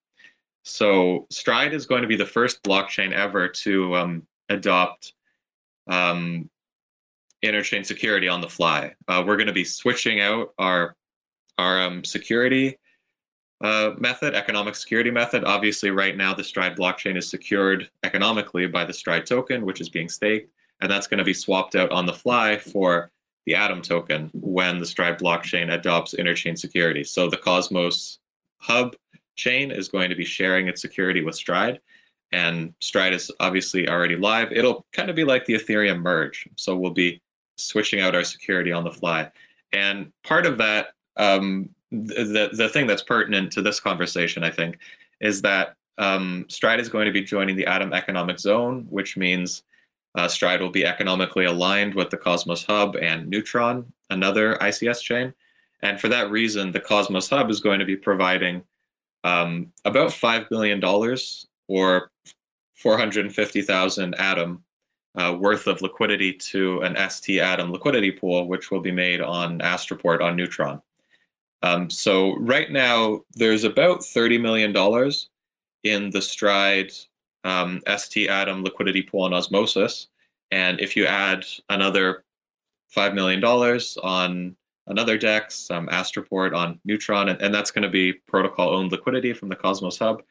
So 0.64 1.26
Stride 1.30 1.72
is 1.72 1.86
going 1.86 2.02
to 2.02 2.08
be 2.08 2.16
the 2.16 2.26
first 2.26 2.62
blockchain 2.62 3.12
ever 3.12 3.48
to 3.48 3.96
um, 3.96 4.26
adopt 4.50 5.14
um, 5.88 6.50
interchain 7.42 7.84
security 7.84 8.28
on 8.28 8.42
the 8.42 8.48
fly. 8.48 8.94
Uh, 9.08 9.24
we're 9.26 9.36
going 9.36 9.46
to 9.46 9.54
be 9.54 9.64
switching 9.64 10.20
out 10.20 10.52
our 10.58 10.94
our 11.62 11.82
um, 11.82 12.04
security 12.04 12.78
uh, 13.62 13.92
method, 13.98 14.34
economic 14.34 14.74
security 14.74 15.10
method. 15.10 15.44
Obviously, 15.44 15.90
right 15.90 16.16
now, 16.16 16.34
the 16.34 16.42
Stride 16.42 16.76
blockchain 16.76 17.16
is 17.16 17.28
secured 17.28 17.88
economically 18.02 18.66
by 18.66 18.84
the 18.84 18.92
Stride 18.92 19.24
token, 19.24 19.64
which 19.64 19.80
is 19.80 19.88
being 19.88 20.08
staked, 20.08 20.50
and 20.80 20.90
that's 20.90 21.06
going 21.06 21.18
to 21.18 21.24
be 21.24 21.34
swapped 21.34 21.76
out 21.76 21.90
on 21.92 22.04
the 22.04 22.12
fly 22.12 22.58
for 22.58 23.10
the 23.46 23.54
Atom 23.54 23.82
token 23.82 24.30
when 24.34 24.78
the 24.78 24.86
Stride 24.86 25.18
blockchain 25.18 25.72
adopts 25.72 26.14
interchain 26.14 26.58
security. 26.58 27.04
So 27.04 27.30
the 27.30 27.36
Cosmos 27.36 28.18
hub 28.58 28.96
chain 29.36 29.70
is 29.70 29.88
going 29.88 30.10
to 30.10 30.16
be 30.16 30.24
sharing 30.24 30.68
its 30.68 30.82
security 30.82 31.22
with 31.22 31.36
Stride, 31.36 31.80
and 32.32 32.74
Stride 32.80 33.14
is 33.14 33.30
obviously 33.38 33.88
already 33.88 34.16
live. 34.16 34.50
It'll 34.50 34.84
kind 34.92 35.08
of 35.08 35.14
be 35.14 35.24
like 35.24 35.44
the 35.44 35.54
Ethereum 35.54 36.00
merge. 36.02 36.48
So 36.56 36.76
we'll 36.76 36.90
be 36.90 37.20
switching 37.56 38.00
out 38.00 38.16
our 38.16 38.24
security 38.24 38.72
on 38.72 38.82
the 38.82 38.90
fly. 38.90 39.30
And 39.72 40.12
part 40.24 40.46
of 40.46 40.58
that 40.58 40.88
um, 41.16 41.68
the 41.90 42.50
the 42.52 42.68
thing 42.68 42.86
that's 42.86 43.02
pertinent 43.02 43.52
to 43.52 43.62
this 43.62 43.80
conversation, 43.80 44.44
I 44.44 44.50
think, 44.50 44.78
is 45.20 45.42
that 45.42 45.76
um, 45.98 46.46
Stride 46.48 46.80
is 46.80 46.88
going 46.88 47.06
to 47.06 47.12
be 47.12 47.22
joining 47.22 47.56
the 47.56 47.66
Atom 47.66 47.92
Economic 47.92 48.38
Zone, 48.38 48.86
which 48.88 49.16
means 49.16 49.62
uh, 50.14 50.28
Stride 50.28 50.60
will 50.60 50.70
be 50.70 50.84
economically 50.84 51.44
aligned 51.44 51.94
with 51.94 52.10
the 52.10 52.16
Cosmos 52.16 52.64
Hub 52.64 52.96
and 52.96 53.28
Neutron, 53.28 53.90
another 54.10 54.56
ICS 54.56 55.02
chain. 55.02 55.32
And 55.82 56.00
for 56.00 56.08
that 56.08 56.30
reason, 56.30 56.72
the 56.72 56.80
Cosmos 56.80 57.28
Hub 57.28 57.50
is 57.50 57.60
going 57.60 57.78
to 57.78 57.84
be 57.84 57.96
providing 57.96 58.62
um, 59.24 59.72
about 59.84 60.10
$5 60.10 60.48
billion 60.48 60.82
or 61.68 62.10
450,000 62.74 64.14
Atom 64.14 64.62
uh, 65.14 65.36
worth 65.38 65.66
of 65.66 65.82
liquidity 65.82 66.32
to 66.32 66.80
an 66.80 66.96
ST 67.10 67.40
Atom 67.40 67.70
liquidity 67.72 68.10
pool, 68.10 68.48
which 68.48 68.70
will 68.70 68.80
be 68.80 68.92
made 68.92 69.20
on 69.20 69.58
Astroport 69.60 70.22
on 70.22 70.36
Neutron. 70.36 70.80
Um, 71.62 71.88
so 71.90 72.36
right 72.36 72.70
now, 72.70 73.20
there's 73.34 73.64
about 73.64 74.00
$30 74.00 74.40
million 74.40 74.74
in 75.84 76.10
the 76.10 76.22
Stride 76.22 76.92
um, 77.44 77.80
ST 77.96 78.28
Atom 78.28 78.64
liquidity 78.64 79.02
pool 79.02 79.22
on 79.22 79.34
Osmosis. 79.34 80.08
And 80.50 80.80
if 80.80 80.96
you 80.96 81.06
add 81.06 81.44
another 81.70 82.24
$5 82.94 83.14
million 83.14 83.42
on 83.44 84.56
another 84.86 85.16
DEX, 85.16 85.70
um, 85.70 85.88
Astroport 85.88 86.54
on 86.54 86.78
Neutron, 86.84 87.28
and, 87.28 87.40
and 87.40 87.54
that's 87.54 87.70
going 87.70 87.82
to 87.82 87.88
be 87.88 88.12
protocol 88.12 88.70
owned 88.70 88.92
liquidity 88.92 89.32
from 89.32 89.48
the 89.48 89.56
Cosmos 89.56 89.98
Hub. 89.98 90.22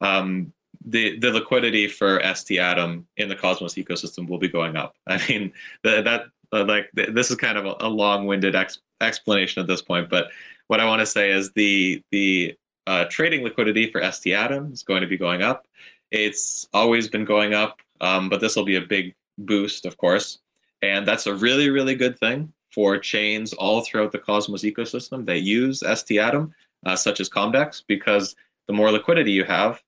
Um, 0.00 0.52
the, 0.86 1.18
the 1.18 1.30
liquidity 1.30 1.88
for 1.88 2.22
ST 2.34 2.58
Atom 2.58 3.06
in 3.18 3.28
the 3.28 3.36
Cosmos 3.36 3.74
ecosystem 3.74 4.28
will 4.28 4.38
be 4.38 4.48
going 4.48 4.76
up. 4.76 4.96
I 5.06 5.24
mean, 5.28 5.52
the, 5.82 6.02
that 6.02 6.24
uh, 6.52 6.64
like 6.64 6.90
this 6.94 7.30
is 7.30 7.36
kind 7.36 7.58
of 7.58 7.66
a, 7.66 7.76
a 7.80 7.88
long-winded 7.88 8.56
ex- 8.56 8.80
explanation 9.00 9.60
at 9.60 9.68
this 9.68 9.82
point, 9.82 10.08
but 10.08 10.30
what 10.70 10.78
I 10.78 10.84
want 10.84 11.00
to 11.00 11.06
say 11.06 11.32
is 11.32 11.50
the 11.54 12.00
the 12.12 12.54
uh, 12.86 13.04
trading 13.10 13.42
liquidity 13.42 13.90
for 13.90 14.00
ST 14.12 14.32
Atom 14.32 14.72
is 14.72 14.84
going 14.84 15.00
to 15.00 15.08
be 15.08 15.16
going 15.16 15.42
up. 15.42 15.66
It's 16.12 16.68
always 16.72 17.08
been 17.08 17.24
going 17.24 17.54
up, 17.54 17.80
um, 18.00 18.28
but 18.28 18.40
this 18.40 18.54
will 18.54 18.64
be 18.64 18.76
a 18.76 18.80
big 18.80 19.12
boost, 19.38 19.84
of 19.84 19.96
course, 19.96 20.38
and 20.80 21.04
that's 21.04 21.26
a 21.26 21.34
really 21.34 21.70
really 21.70 21.96
good 21.96 22.16
thing 22.20 22.52
for 22.72 22.98
chains 22.98 23.52
all 23.54 23.80
throughout 23.80 24.12
the 24.12 24.18
Cosmos 24.18 24.62
ecosystem 24.62 25.26
that 25.26 25.40
use 25.40 25.82
ST 25.82 26.20
Atom, 26.20 26.54
uh, 26.86 26.94
such 26.94 27.18
as 27.18 27.28
Comdex, 27.28 27.82
because 27.84 28.36
the 28.68 28.72
more 28.72 28.92
liquidity 28.92 29.32
you 29.32 29.42
have, 29.42 29.82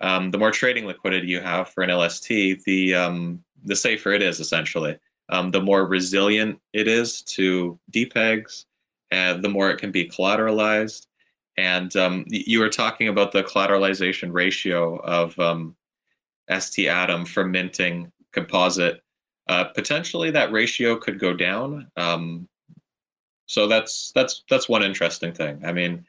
um, 0.00 0.30
the 0.30 0.38
more 0.38 0.52
trading 0.52 0.86
liquidity 0.86 1.26
you 1.26 1.40
have 1.40 1.68
for 1.68 1.82
an 1.82 1.90
LST, 1.90 2.28
the 2.64 2.94
um, 2.94 3.42
the 3.64 3.74
safer 3.74 4.12
it 4.12 4.22
is 4.22 4.38
essentially. 4.38 4.96
Um, 5.30 5.50
the 5.50 5.60
more 5.60 5.86
resilient 5.86 6.60
it 6.72 6.86
is 6.86 7.22
to 7.22 7.78
depegs, 7.92 8.66
and 9.10 9.42
the 9.42 9.48
more 9.48 9.70
it 9.70 9.78
can 9.78 9.90
be 9.90 10.08
collateralized. 10.08 11.06
And 11.56 11.94
um, 11.96 12.24
you 12.28 12.60
were 12.60 12.68
talking 12.68 13.08
about 13.08 13.32
the 13.32 13.42
collateralization 13.42 14.32
ratio 14.32 14.96
of 15.00 15.38
um, 15.38 15.76
ST 16.58 16.88
Atom 16.88 17.26
for 17.26 17.44
minting 17.44 18.10
composite. 18.32 19.02
Uh, 19.48 19.64
potentially, 19.64 20.30
that 20.30 20.52
ratio 20.52 20.96
could 20.96 21.18
go 21.18 21.34
down. 21.34 21.90
Um, 21.96 22.48
so 23.46 23.66
that's 23.66 24.12
that's 24.12 24.44
that's 24.48 24.68
one 24.68 24.82
interesting 24.82 25.32
thing. 25.32 25.60
I 25.64 25.72
mean, 25.72 26.06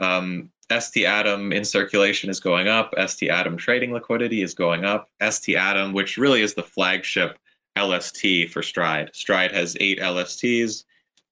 um, 0.00 0.50
ST 0.76 1.06
Atom 1.06 1.52
in 1.52 1.64
circulation 1.64 2.28
is 2.30 2.40
going 2.40 2.68
up. 2.68 2.92
ST 3.06 3.30
Atom 3.30 3.56
trading 3.56 3.92
liquidity 3.92 4.42
is 4.42 4.54
going 4.54 4.84
up. 4.84 5.08
ST 5.30 5.56
Atom, 5.56 5.92
which 5.92 6.18
really 6.18 6.42
is 6.42 6.54
the 6.54 6.62
flagship 6.62 7.38
LST 7.78 8.50
for 8.50 8.62
Stride. 8.62 9.10
Stride 9.14 9.52
has 9.52 9.76
eight 9.80 10.00
LSTs. 10.00 10.84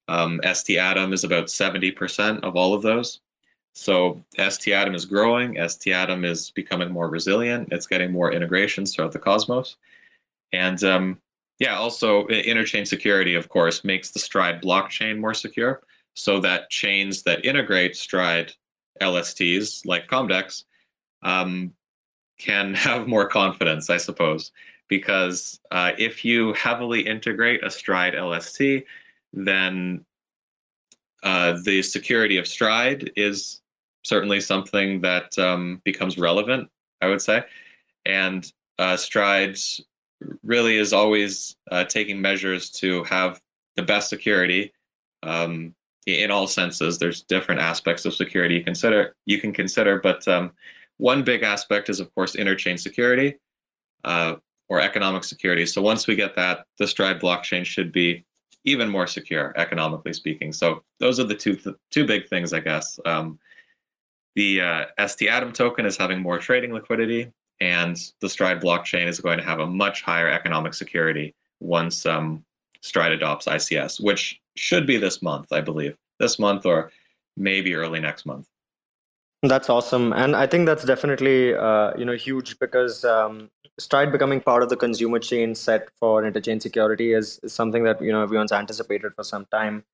Um, 0.09 0.41
ST 0.53 0.79
Atom 0.79 1.13
is 1.13 1.25
about 1.25 1.47
70% 1.47 2.41
of 2.41 2.57
all 2.57 2.75
of 2.75 2.83
those. 2.83 3.21
So 3.75 4.25
ST 4.39 4.73
Atom 4.75 4.95
is 4.95 5.05
growing. 5.05 5.57
ST 5.69 5.93
Atom 5.93 6.25
is 6.25 6.51
becoming 6.51 6.91
more 6.91 7.11
resilient. 7.11 7.69
It's 7.73 7.87
getting 7.87 8.13
more 8.13 8.33
integrations 8.33 8.95
throughout 8.95 9.13
the 9.13 9.19
cosmos. 9.19 9.77
And 10.53 10.83
um, 10.85 11.19
yeah, 11.59 11.77
also 11.77 12.27
interchain 12.29 12.87
security, 12.87 13.35
of 13.35 13.49
course, 13.49 13.85
makes 13.85 14.11
the 14.11 14.19
Stride 14.19 14.63
blockchain 14.63 15.19
more 15.19 15.35
secure. 15.35 15.83
So 16.15 16.41
that 16.41 16.71
chains 16.71 17.23
that 17.25 17.45
integrate 17.45 17.97
Stride 17.97 18.53
LSTs 19.03 19.85
like 19.85 20.09
Comdex 20.09 20.65
um, 21.23 21.73
can 22.39 22.75
have 22.87 23.07
more 23.07 23.29
confidence, 23.29 23.91
I 23.91 23.97
suppose, 23.97 24.53
because 24.89 25.61
uh, 25.71 25.93
if 25.99 26.25
you 26.25 26.53
heavily 26.55 27.07
integrate 27.07 27.65
a 27.65 27.71
Stride 27.71 28.15
LST, 28.15 28.85
then 29.37 30.05
uh, 31.23 31.59
the 31.65 31.83
security 31.83 32.39
of 32.39 32.47
Stride 32.47 33.11
is 33.17 33.61
certainly 34.05 34.41
something 34.41 35.01
that 35.03 35.39
um, 35.39 35.81
becomes 35.85 36.19
relevant, 36.19 36.69
I 37.03 37.09
would 37.09 37.21
say. 37.21 37.43
And 38.05 38.51
uh, 38.79 38.97
Stride 38.97 39.59
really 40.43 40.77
is 40.77 40.93
always 40.93 41.57
uh, 41.71 41.85
taking 41.85 42.21
measures 42.21 42.71
to 42.71 43.05
have 43.05 43.41
the 43.77 43.83
best 43.83 44.09
security 44.09 44.73
um, 45.23 45.75
in 46.07 46.31
all 46.31 46.47
senses. 46.47 46.99
There's 46.99 47.23
different 47.23 47.61
aspects 47.61 48.05
of 48.05 48.15
security 48.15 48.55
you 48.55 48.65
consider 48.65 49.15
you 49.27 49.41
can 49.41 49.53
consider, 49.53 50.01
but 50.01 50.27
um, 50.29 50.53
one 50.99 51.23
big 51.23 51.43
aspect 51.43 51.89
is 51.89 52.01
of 52.01 52.15
course 52.15 52.37
interchain 52.37 52.79
security 52.79 53.35
uh, 54.05 54.37
or 54.69 54.81
economic 54.81 55.25
security. 55.25 55.67
So 55.67 55.83
once 55.83 56.07
we 56.07 56.17
get 56.17 56.35
that, 56.37 56.67
the 56.79 56.87
Stride 56.87 57.21
blockchain 57.21 57.65
should 57.65 57.93
be 57.93 58.25
even 58.67 58.89
more 58.89 59.07
secure, 59.07 59.55
economically 59.57 60.13
speaking. 60.13 60.53
So 60.53 60.83
those 61.01 61.19
are 61.19 61.25
the 61.25 61.35
two 61.35 61.57
th- 61.57 61.77
two 61.91 62.05
big 62.05 62.29
things, 62.29 62.53
I 62.53 62.61
guess. 62.61 63.01
Um, 63.07 63.39
the 64.35 64.61
uh, 64.61 65.07
ST 65.07 65.31
Atom 65.31 65.53
token 65.53 65.87
is 65.87 65.97
having 65.97 66.21
more 66.21 66.39
trading 66.39 66.75
liquidity, 66.75 67.33
and 67.61 67.97
the 68.21 68.29
Stride 68.29 68.61
blockchain 68.61 69.07
is 69.07 69.21
going 69.21 69.39
to 69.39 69.45
have 69.45 69.61
a 69.61 69.67
much 69.67 70.03
higher 70.03 70.29
economic 70.29 70.75
security 70.75 71.35
once 71.61 72.05
um, 72.05 72.45
Stride 72.83 73.13
adopts 73.13 73.47
ICS, 73.47 74.03
which 74.03 74.39
should 74.57 74.87
be 74.87 74.99
this 74.99 75.23
month, 75.23 75.53
I 75.53 75.61
believe, 75.61 75.97
this 76.19 76.39
month 76.39 76.67
or 76.67 76.91
maybe 77.37 77.75
early 77.75 78.01
next 78.01 78.27
month. 78.27 78.49
That's 79.43 79.69
awesome, 79.69 80.13
and 80.13 80.35
I 80.35 80.47
think 80.47 80.67
that's 80.67 80.85
definitely 80.85 81.55
uh, 81.55 81.93
you 81.97 82.05
know 82.05 82.15
huge 82.15 82.59
because 82.59 83.05
um, 83.05 83.51
Stride 83.79 84.11
becoming 84.11 84.41
part 84.41 84.63
of 84.63 84.71
the 84.71 84.77
consumer 84.77 85.19
chain 85.19 85.55
set 85.55 85.89
for 86.01 86.23
interchain 86.23 86.61
security 86.61 87.13
is, 87.13 87.39
is 87.43 87.53
something 87.53 87.85
that 87.85 88.01
you 88.01 88.11
know 88.13 88.23
everyone's 88.23 88.53
anticipated 88.53 89.13
for 89.15 89.23
some 89.25 89.47
time. 89.53 89.85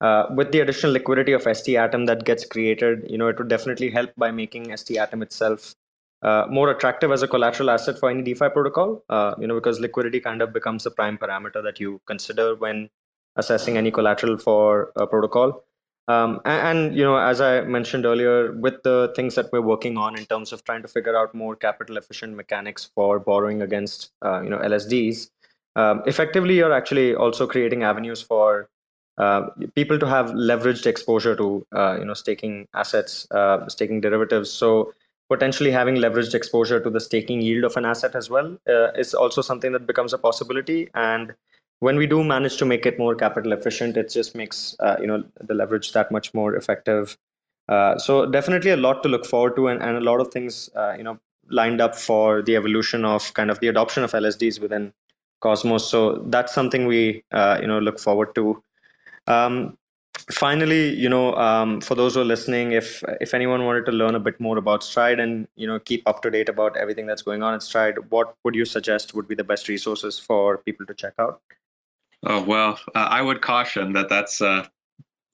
Uh, 0.00 0.26
with 0.36 0.52
the 0.52 0.60
additional 0.60 0.92
liquidity 0.92 1.32
of 1.32 1.46
ST 1.46 1.76
Atom 1.76 2.06
that 2.06 2.24
gets 2.24 2.44
created, 2.44 3.04
you 3.10 3.18
know 3.18 3.26
it 3.28 3.38
would 3.38 3.48
definitely 3.48 3.90
help 3.90 4.10
by 4.16 4.30
making 4.30 4.76
ST 4.76 4.96
Atom 4.98 5.22
itself 5.22 5.74
uh, 6.22 6.46
more 6.48 6.70
attractive 6.70 7.10
as 7.10 7.22
a 7.22 7.28
collateral 7.28 7.70
asset 7.70 7.98
for 7.98 8.08
any 8.08 8.22
DeFi 8.22 8.50
protocol. 8.50 9.04
Uh, 9.10 9.34
you 9.38 9.46
know 9.48 9.54
because 9.54 9.80
liquidity 9.80 10.20
kind 10.20 10.40
of 10.42 10.52
becomes 10.52 10.84
the 10.84 10.90
prime 10.90 11.18
parameter 11.18 11.62
that 11.62 11.80
you 11.80 12.00
consider 12.06 12.54
when 12.54 12.88
assessing 13.36 13.76
any 13.76 13.90
collateral 13.90 14.38
for 14.38 14.92
a 14.96 15.06
protocol. 15.06 15.64
Um, 16.08 16.40
and, 16.44 16.78
and, 16.78 16.96
you 16.96 17.04
know, 17.04 17.16
as 17.16 17.40
I 17.40 17.60
mentioned 17.62 18.04
earlier, 18.04 18.52
with 18.52 18.82
the 18.82 19.12
things 19.14 19.36
that 19.36 19.52
we're 19.52 19.60
working 19.60 19.96
on 19.96 20.18
in 20.18 20.26
terms 20.26 20.52
of 20.52 20.64
trying 20.64 20.82
to 20.82 20.88
figure 20.88 21.16
out 21.16 21.34
more 21.34 21.54
capital 21.54 21.96
efficient 21.96 22.34
mechanics 22.34 22.90
for 22.94 23.20
borrowing 23.20 23.62
against, 23.62 24.10
uh, 24.24 24.40
you 24.42 24.50
know, 24.50 24.58
LSDs, 24.58 25.30
um, 25.76 26.02
effectively, 26.06 26.56
you're 26.56 26.72
actually 26.72 27.14
also 27.14 27.46
creating 27.46 27.82
avenues 27.82 28.20
for 28.20 28.68
uh, 29.18 29.48
people 29.74 29.98
to 29.98 30.06
have 30.06 30.30
leveraged 30.30 30.86
exposure 30.86 31.36
to, 31.36 31.66
uh, 31.74 31.96
you 31.98 32.04
know, 32.04 32.14
staking 32.14 32.66
assets, 32.74 33.26
uh, 33.30 33.66
staking 33.68 34.00
derivatives. 34.00 34.50
So 34.50 34.92
potentially 35.28 35.70
having 35.70 35.96
leveraged 35.96 36.34
exposure 36.34 36.80
to 36.80 36.90
the 36.90 37.00
staking 37.00 37.40
yield 37.40 37.64
of 37.64 37.76
an 37.76 37.84
asset 37.84 38.14
as 38.14 38.28
well 38.28 38.58
uh, 38.68 38.92
is 38.92 39.14
also 39.14 39.40
something 39.40 39.72
that 39.72 39.86
becomes 39.86 40.12
a 40.12 40.18
possibility. 40.18 40.88
And 40.94 41.34
when 41.82 41.96
we 41.96 42.06
do 42.06 42.22
manage 42.22 42.58
to 42.58 42.64
make 42.64 42.86
it 42.86 42.96
more 42.96 43.12
capital 43.16 43.52
efficient, 43.52 43.96
it 43.96 44.08
just 44.08 44.36
makes 44.36 44.76
uh, 44.78 44.96
you 45.00 45.06
know 45.08 45.24
the 45.40 45.52
leverage 45.52 45.92
that 45.92 46.12
much 46.12 46.32
more 46.32 46.54
effective. 46.54 47.16
Uh, 47.68 47.98
so 47.98 48.24
definitely 48.24 48.70
a 48.70 48.76
lot 48.76 49.02
to 49.02 49.08
look 49.08 49.26
forward 49.26 49.56
to, 49.56 49.66
and, 49.66 49.82
and 49.82 49.96
a 49.96 50.00
lot 50.00 50.20
of 50.20 50.28
things 50.28 50.70
uh, 50.76 50.94
you 50.96 51.02
know 51.02 51.18
lined 51.48 51.80
up 51.80 51.96
for 51.96 52.40
the 52.40 52.54
evolution 52.54 53.04
of 53.04 53.34
kind 53.34 53.50
of 53.50 53.58
the 53.58 53.66
adoption 53.66 54.04
of 54.04 54.12
LSDs 54.12 54.60
within 54.60 54.92
Cosmos. 55.40 55.90
So 55.90 56.18
that's 56.26 56.54
something 56.54 56.86
we 56.86 57.24
uh, 57.32 57.58
you 57.60 57.66
know 57.66 57.80
look 57.80 57.98
forward 57.98 58.32
to. 58.36 58.62
Um, 59.26 59.76
finally, 60.30 60.94
you 60.94 61.08
know, 61.08 61.34
um, 61.34 61.80
for 61.80 61.96
those 61.96 62.14
who 62.14 62.20
are 62.20 62.30
listening, 62.32 62.70
if 62.82 63.02
if 63.20 63.34
anyone 63.34 63.64
wanted 63.64 63.86
to 63.86 63.92
learn 64.02 64.14
a 64.14 64.20
bit 64.20 64.38
more 64.38 64.56
about 64.56 64.84
Stride 64.84 65.18
and 65.18 65.48
you 65.56 65.66
know 65.66 65.80
keep 65.80 66.06
up 66.06 66.22
to 66.22 66.30
date 66.30 66.48
about 66.48 66.76
everything 66.76 67.08
that's 67.08 67.22
going 67.22 67.42
on 67.42 67.54
at 67.54 67.62
Stride, 67.64 67.98
what 68.10 68.36
would 68.44 68.54
you 68.54 68.64
suggest 68.64 69.14
would 69.16 69.26
be 69.26 69.34
the 69.34 69.48
best 69.52 69.68
resources 69.68 70.20
for 70.20 70.58
people 70.58 70.86
to 70.86 70.94
check 70.94 71.14
out? 71.18 71.42
Oh 72.24 72.42
well, 72.42 72.78
uh, 72.94 73.08
I 73.10 73.20
would 73.20 73.40
caution 73.40 73.92
that 73.94 74.08
that's 74.08 74.40
uh, 74.40 74.66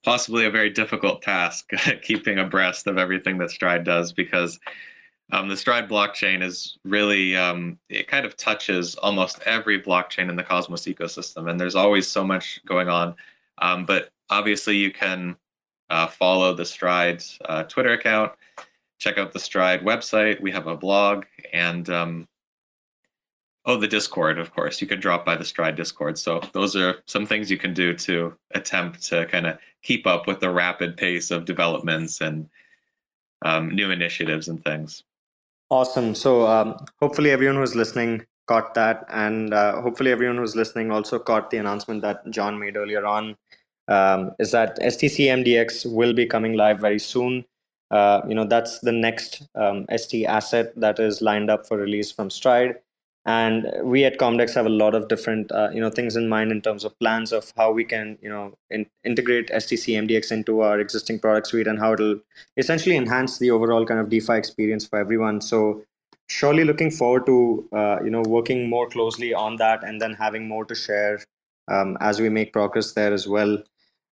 possibly 0.03 0.45
a 0.45 0.51
very 0.51 0.69
difficult 0.69 1.21
task, 1.21 1.69
keeping 2.01 2.39
abreast 2.39 2.87
of 2.87 2.97
everything 2.97 3.37
that 3.39 3.51
Stride 3.51 3.83
does, 3.83 4.11
because 4.11 4.59
um, 5.31 5.47
the 5.47 5.57
Stride 5.57 5.87
blockchain 5.87 6.41
is 6.41 6.77
really 6.83 7.35
um, 7.35 7.77
it 7.89 8.07
kind 8.07 8.25
of 8.25 8.35
touches 8.35 8.95
almost 8.95 9.39
every 9.45 9.79
blockchain 9.81 10.29
in 10.29 10.35
the 10.35 10.43
Cosmos 10.43 10.85
ecosystem, 10.85 11.49
and 11.49 11.59
there's 11.59 11.75
always 11.75 12.07
so 12.07 12.23
much 12.23 12.59
going 12.65 12.89
on. 12.89 13.15
Um, 13.59 13.85
but 13.85 14.09
obviously, 14.31 14.75
you 14.77 14.91
can 14.91 15.35
uh, 15.91 16.07
follow 16.07 16.55
the 16.55 16.65
Stride 16.65 17.23
uh, 17.45 17.63
Twitter 17.63 17.93
account, 17.93 18.31
check 18.97 19.19
out 19.19 19.31
the 19.31 19.39
Stride 19.39 19.81
website. 19.81 20.41
We 20.41 20.51
have 20.51 20.65
a 20.65 20.75
blog, 20.75 21.25
and 21.53 21.87
um, 21.91 22.27
Oh, 23.69 23.77
the 23.77 23.87
Discord, 23.87 24.39
of 24.39 24.51
course. 24.51 24.81
You 24.81 24.87
can 24.87 24.99
drop 24.99 25.23
by 25.23 25.35
the 25.35 25.45
Stride 25.45 25.75
Discord. 25.75 26.17
So 26.17 26.41
those 26.53 26.75
are 26.75 27.03
some 27.05 27.27
things 27.27 27.51
you 27.51 27.57
can 27.59 27.71
do 27.71 27.93
to 27.97 28.35
attempt 28.55 29.03
to 29.09 29.27
kind 29.27 29.45
of 29.45 29.59
keep 29.83 30.07
up 30.07 30.25
with 30.25 30.39
the 30.39 30.49
rapid 30.49 30.97
pace 30.97 31.29
of 31.29 31.45
developments 31.45 32.19
and 32.19 32.49
um, 33.43 33.69
new 33.69 33.91
initiatives 33.91 34.47
and 34.47 34.63
things. 34.63 35.03
Awesome. 35.69 36.15
So 36.15 36.47
um, 36.47 36.83
hopefully 36.99 37.29
everyone 37.29 37.57
who's 37.57 37.75
listening 37.75 38.25
caught 38.47 38.73
that, 38.73 39.05
and 39.09 39.53
uh, 39.53 39.79
hopefully 39.83 40.11
everyone 40.11 40.37
who's 40.37 40.55
listening 40.55 40.89
also 40.89 41.19
caught 41.19 41.51
the 41.51 41.57
announcement 41.57 42.01
that 42.01 42.27
John 42.31 42.57
made 42.57 42.75
earlier 42.75 43.05
on. 43.05 43.37
Um, 43.87 44.31
is 44.39 44.49
that 44.49 44.79
STC 44.79 45.27
MDX 45.27 45.85
will 45.93 46.13
be 46.13 46.25
coming 46.25 46.53
live 46.53 46.79
very 46.79 46.97
soon. 46.97 47.45
Uh, 47.91 48.21
you 48.27 48.33
know 48.33 48.45
that's 48.45 48.79
the 48.79 48.91
next 48.91 49.47
um, 49.53 49.85
ST 49.95 50.25
asset 50.25 50.73
that 50.75 50.99
is 50.99 51.21
lined 51.21 51.51
up 51.51 51.67
for 51.67 51.77
release 51.77 52.11
from 52.11 52.31
Stride 52.31 52.77
and 53.29 53.67
we 53.83 54.03
at 54.05 54.17
comdex 54.21 54.55
have 54.55 54.65
a 54.65 54.75
lot 54.81 54.95
of 54.95 55.07
different 55.07 55.51
uh, 55.51 55.69
you 55.73 55.81
know 55.81 55.89
things 55.89 56.15
in 56.15 56.27
mind 56.27 56.51
in 56.51 56.61
terms 56.67 56.83
of 56.83 56.97
plans 56.99 57.31
of 57.31 57.51
how 57.55 57.71
we 57.71 57.83
can 57.83 58.17
you 58.21 58.29
know 58.29 58.45
in, 58.71 58.85
integrate 59.03 59.49
stc 59.59 59.95
mdx 60.03 60.31
into 60.31 60.61
our 60.61 60.79
existing 60.79 61.19
product 61.19 61.47
suite 61.47 61.67
and 61.67 61.79
how 61.79 61.93
it'll 61.93 62.19
essentially 62.57 62.95
enhance 62.95 63.37
the 63.37 63.51
overall 63.51 63.85
kind 63.85 63.99
of 63.99 64.09
defi 64.09 64.37
experience 64.37 64.87
for 64.87 64.97
everyone. 64.99 65.41
So 65.41 65.83
surely 66.27 66.63
looking 66.63 66.91
forward 66.91 67.25
to 67.27 67.67
uh, 67.73 67.97
you 68.03 68.09
know 68.09 68.23
working 68.37 68.69
more 68.69 68.87
closely 68.89 69.33
on 69.33 69.57
that 69.57 69.83
and 69.83 70.01
then 70.01 70.13
having 70.13 70.47
more 70.47 70.65
to 70.65 70.75
share 70.75 71.19
um, 71.67 71.97
as 72.01 72.19
we 72.19 72.29
make 72.29 72.53
progress 72.53 72.93
there 72.93 73.13
as 73.13 73.27
well. 73.27 73.61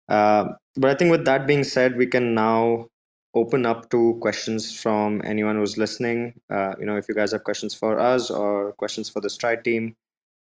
Uh, 0.10 0.46
but 0.78 0.92
i 0.92 0.94
think 0.94 1.10
with 1.10 1.26
that 1.26 1.48
being 1.48 1.64
said 1.64 1.96
we 2.02 2.06
can 2.06 2.36
now 2.36 2.88
open 3.36 3.66
up 3.66 3.90
to 3.90 4.18
questions 4.22 4.80
from 4.80 5.22
anyone 5.26 5.58
who's 5.58 5.78
listening. 5.78 6.34
Uh, 6.50 6.74
you 6.80 6.86
know, 6.86 6.96
if 6.96 7.08
you 7.10 7.16
guys 7.16 7.34
have 7.34 7.44
questions 7.44 7.76
for 7.76 8.00
us 8.00 8.32
or 8.32 8.72
questions 8.74 9.10
for 9.10 9.20
the 9.20 9.30
Stride 9.30 9.64
team, 9.64 9.96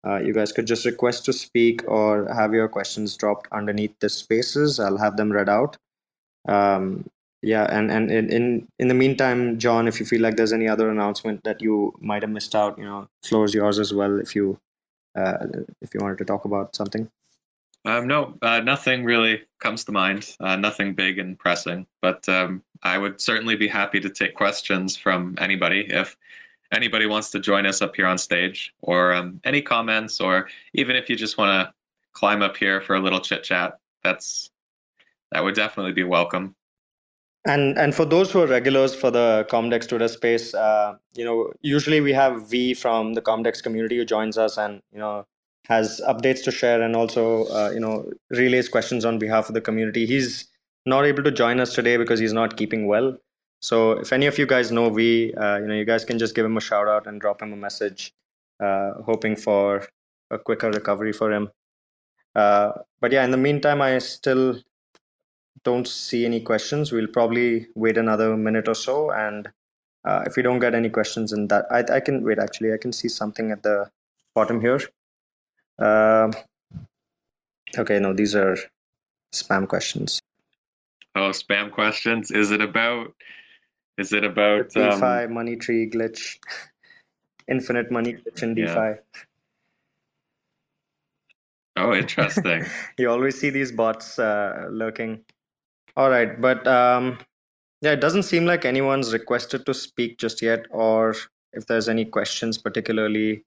uh, 0.05 0.19
you 0.19 0.33
guys 0.33 0.51
could 0.51 0.67
just 0.67 0.85
request 0.85 1.25
to 1.25 1.33
speak 1.33 1.83
or 1.87 2.31
have 2.33 2.53
your 2.53 2.67
questions 2.67 3.17
dropped 3.17 3.47
underneath 3.51 3.97
the 3.99 4.09
spaces. 4.09 4.79
I'll 4.79 4.97
have 4.97 5.17
them 5.17 5.31
read 5.31 5.49
out. 5.49 5.77
Um, 6.47 7.09
yeah, 7.41 7.65
and 7.69 7.91
and 7.91 8.09
in, 8.09 8.31
in 8.31 8.67
in 8.79 8.87
the 8.87 8.93
meantime, 8.93 9.59
John, 9.59 9.87
if 9.87 9.99
you 9.99 10.05
feel 10.05 10.21
like 10.21 10.37
there's 10.37 10.53
any 10.53 10.67
other 10.67 10.89
announcement 10.89 11.43
that 11.43 11.61
you 11.61 11.93
might 11.99 12.21
have 12.21 12.31
missed 12.31 12.55
out, 12.55 12.77
you 12.77 12.85
know, 12.85 13.07
floor 13.23 13.43
is 13.43 13.53
yours 13.53 13.79
as 13.79 13.93
well. 13.93 14.19
If 14.19 14.35
you 14.35 14.57
uh, 15.15 15.47
if 15.81 15.93
you 15.93 15.99
wanted 15.99 16.19
to 16.19 16.25
talk 16.25 16.45
about 16.45 16.75
something. 16.75 17.09
Um, 17.85 18.07
no, 18.07 18.37
uh, 18.41 18.61
nothing 18.61 19.03
really 19.03 19.41
comes 19.59 19.83
to 19.85 19.91
mind. 19.91 20.35
Uh, 20.39 20.55
nothing 20.55 20.93
big 20.93 21.19
and 21.19 21.37
pressing. 21.37 21.85
But 22.01 22.27
um, 22.29 22.63
I 22.83 22.97
would 22.97 23.19
certainly 23.19 23.55
be 23.55 23.67
happy 23.67 23.99
to 23.99 24.09
take 24.09 24.35
questions 24.35 24.95
from 24.95 25.35
anybody 25.37 25.85
if 25.89 26.15
anybody 26.71 27.05
wants 27.05 27.29
to 27.31 27.39
join 27.39 27.65
us 27.65 27.81
up 27.81 27.95
here 27.95 28.07
on 28.07 28.17
stage, 28.17 28.73
or 28.81 29.13
um, 29.13 29.39
any 29.43 29.61
comments, 29.61 30.21
or 30.21 30.47
even 30.73 30.95
if 30.95 31.09
you 31.09 31.15
just 31.15 31.37
want 31.37 31.51
to 31.51 31.73
climb 32.13 32.41
up 32.41 32.55
here 32.55 32.79
for 32.81 32.95
a 32.95 32.99
little 32.99 33.19
chit 33.19 33.43
chat. 33.43 33.79
That's 34.03 34.49
that 35.31 35.43
would 35.43 35.55
definitely 35.55 35.93
be 35.93 36.03
welcome. 36.03 36.55
And 37.45 37.77
and 37.77 37.93
for 37.93 38.05
those 38.05 38.31
who 38.31 38.41
are 38.41 38.47
regulars 38.47 38.95
for 38.95 39.11
the 39.11 39.45
Comdex 39.49 39.89
Twitter 39.89 40.07
space, 40.07 40.53
uh, 40.53 40.95
you 41.13 41.25
know, 41.25 41.51
usually 41.61 41.99
we 41.99 42.13
have 42.13 42.47
V 42.49 42.73
from 42.73 43.13
the 43.13 43.21
Comdex 43.21 43.61
community 43.61 43.97
who 43.97 44.05
joins 44.05 44.37
us 44.37 44.57
and 44.57 44.81
you 44.93 44.99
know 44.99 45.25
has 45.67 46.01
updates 46.07 46.43
to 46.43 46.51
share 46.51 46.81
and 46.81 46.95
also 46.95 47.45
uh, 47.45 47.71
you 47.73 47.79
know 47.79 48.09
relays 48.29 48.69
questions 48.69 49.05
on 49.05 49.19
behalf 49.19 49.47
of 49.49 49.53
the 49.53 49.61
community. 49.61 50.05
He's 50.05 50.47
not 50.85 51.05
able 51.05 51.23
to 51.23 51.31
join 51.31 51.59
us 51.59 51.73
today 51.73 51.97
because 51.97 52.19
he's 52.19 52.33
not 52.33 52.57
keeping 52.57 52.87
well. 52.87 53.17
So 53.61 53.91
if 53.91 54.11
any 54.11 54.25
of 54.25 54.37
you 54.37 54.45
guys 54.45 54.71
know 54.71 54.89
V, 54.89 55.33
uh, 55.35 55.57
you 55.59 55.67
know, 55.67 55.73
you 55.73 55.85
guys 55.85 56.03
can 56.03 56.19
just 56.19 56.35
give 56.35 56.45
him 56.45 56.57
a 56.57 56.61
shout 56.61 56.89
out 56.89 57.07
and 57.07 57.21
drop 57.21 57.41
him 57.41 57.53
a 57.53 57.55
message, 57.55 58.13
uh, 58.59 58.95
hoping 59.05 59.37
for 59.37 59.87
a 60.29 60.37
quicker 60.37 60.69
recovery 60.69 61.13
for 61.13 61.31
him. 61.31 61.49
Uh, 62.35 62.73
but 62.99 63.13
yeah, 63.13 63.23
in 63.23 63.31
the 63.31 63.37
meantime, 63.37 63.81
I 63.81 63.99
still 63.99 64.59
don't 65.63 65.87
see 65.87 66.25
any 66.25 66.41
questions. 66.41 66.91
We'll 66.91 67.07
probably 67.07 67.67
wait 67.75 67.97
another 67.97 68.35
minute 68.35 68.67
or 68.67 68.75
so. 68.75 69.11
And 69.11 69.49
uh, 70.03 70.23
if 70.25 70.35
we 70.35 70.43
don't 70.43 70.59
get 70.59 70.75
any 70.75 70.89
questions 70.89 71.31
in 71.31 71.47
that, 71.47 71.65
I, 71.71 71.85
I 71.95 71.99
can 72.01 72.21
wait 72.23 72.39
actually. 72.39 72.73
I 72.73 72.77
can 72.77 72.91
see 72.91 73.07
something 73.07 73.51
at 73.51 73.63
the 73.63 73.89
bottom 74.35 74.59
here. 74.59 74.81
Um, 75.79 76.31
okay, 77.77 77.99
no, 77.99 78.13
these 78.13 78.35
are 78.35 78.57
spam 79.33 79.67
questions. 79.67 80.19
Oh, 81.15 81.29
spam 81.29 81.71
questions. 81.71 82.31
Is 82.31 82.51
it 82.51 82.61
about? 82.61 83.13
Is 83.97 84.11
it 84.11 84.23
about 84.23 84.69
DeFi 84.69 85.25
um, 85.25 85.33
money 85.33 85.55
tree 85.55 85.89
glitch, 85.89 86.37
infinite 87.47 87.91
money 87.91 88.13
glitch 88.13 88.41
in 88.41 88.55
DeFi? 88.55 88.73
Yeah. 88.73 88.95
Oh, 91.75 91.93
interesting. 91.93 92.65
you 92.97 93.09
always 93.09 93.39
see 93.39 93.49
these 93.49 93.71
bots 93.71 94.17
uh, 94.17 94.67
lurking. 94.71 95.21
All 95.95 96.09
right, 96.09 96.39
but 96.39 96.65
um, 96.67 97.19
yeah, 97.81 97.91
it 97.91 98.01
doesn't 98.01 98.23
seem 98.23 98.45
like 98.45 98.65
anyone's 98.65 99.13
requested 99.13 99.65
to 99.67 99.73
speak 99.73 100.17
just 100.17 100.41
yet, 100.41 100.65
or 100.71 101.15
if 101.53 101.67
there's 101.67 101.87
any 101.89 102.05
questions 102.05 102.57
particularly 102.57 103.43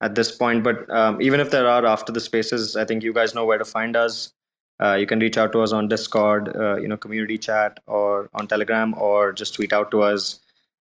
at 0.00 0.14
this 0.14 0.32
point. 0.32 0.64
But 0.64 0.88
um, 0.90 1.20
even 1.20 1.40
if 1.40 1.50
there 1.50 1.68
are 1.68 1.84
after 1.84 2.12
the 2.12 2.20
spaces, 2.20 2.76
I 2.76 2.84
think 2.84 3.02
you 3.02 3.12
guys 3.12 3.34
know 3.34 3.44
where 3.44 3.58
to 3.58 3.64
find 3.64 3.96
us. 3.96 4.32
Uh, 4.80 4.94
you 4.94 5.06
can 5.06 5.18
reach 5.18 5.36
out 5.36 5.50
to 5.52 5.60
us 5.60 5.72
on 5.72 5.88
Discord, 5.88 6.54
uh, 6.56 6.76
you 6.76 6.86
know, 6.86 6.96
community 6.96 7.36
chat, 7.36 7.80
or 7.86 8.30
on 8.34 8.46
Telegram, 8.46 8.94
or 8.96 9.32
just 9.32 9.54
tweet 9.54 9.72
out 9.72 9.90
to 9.90 10.02
us. 10.02 10.40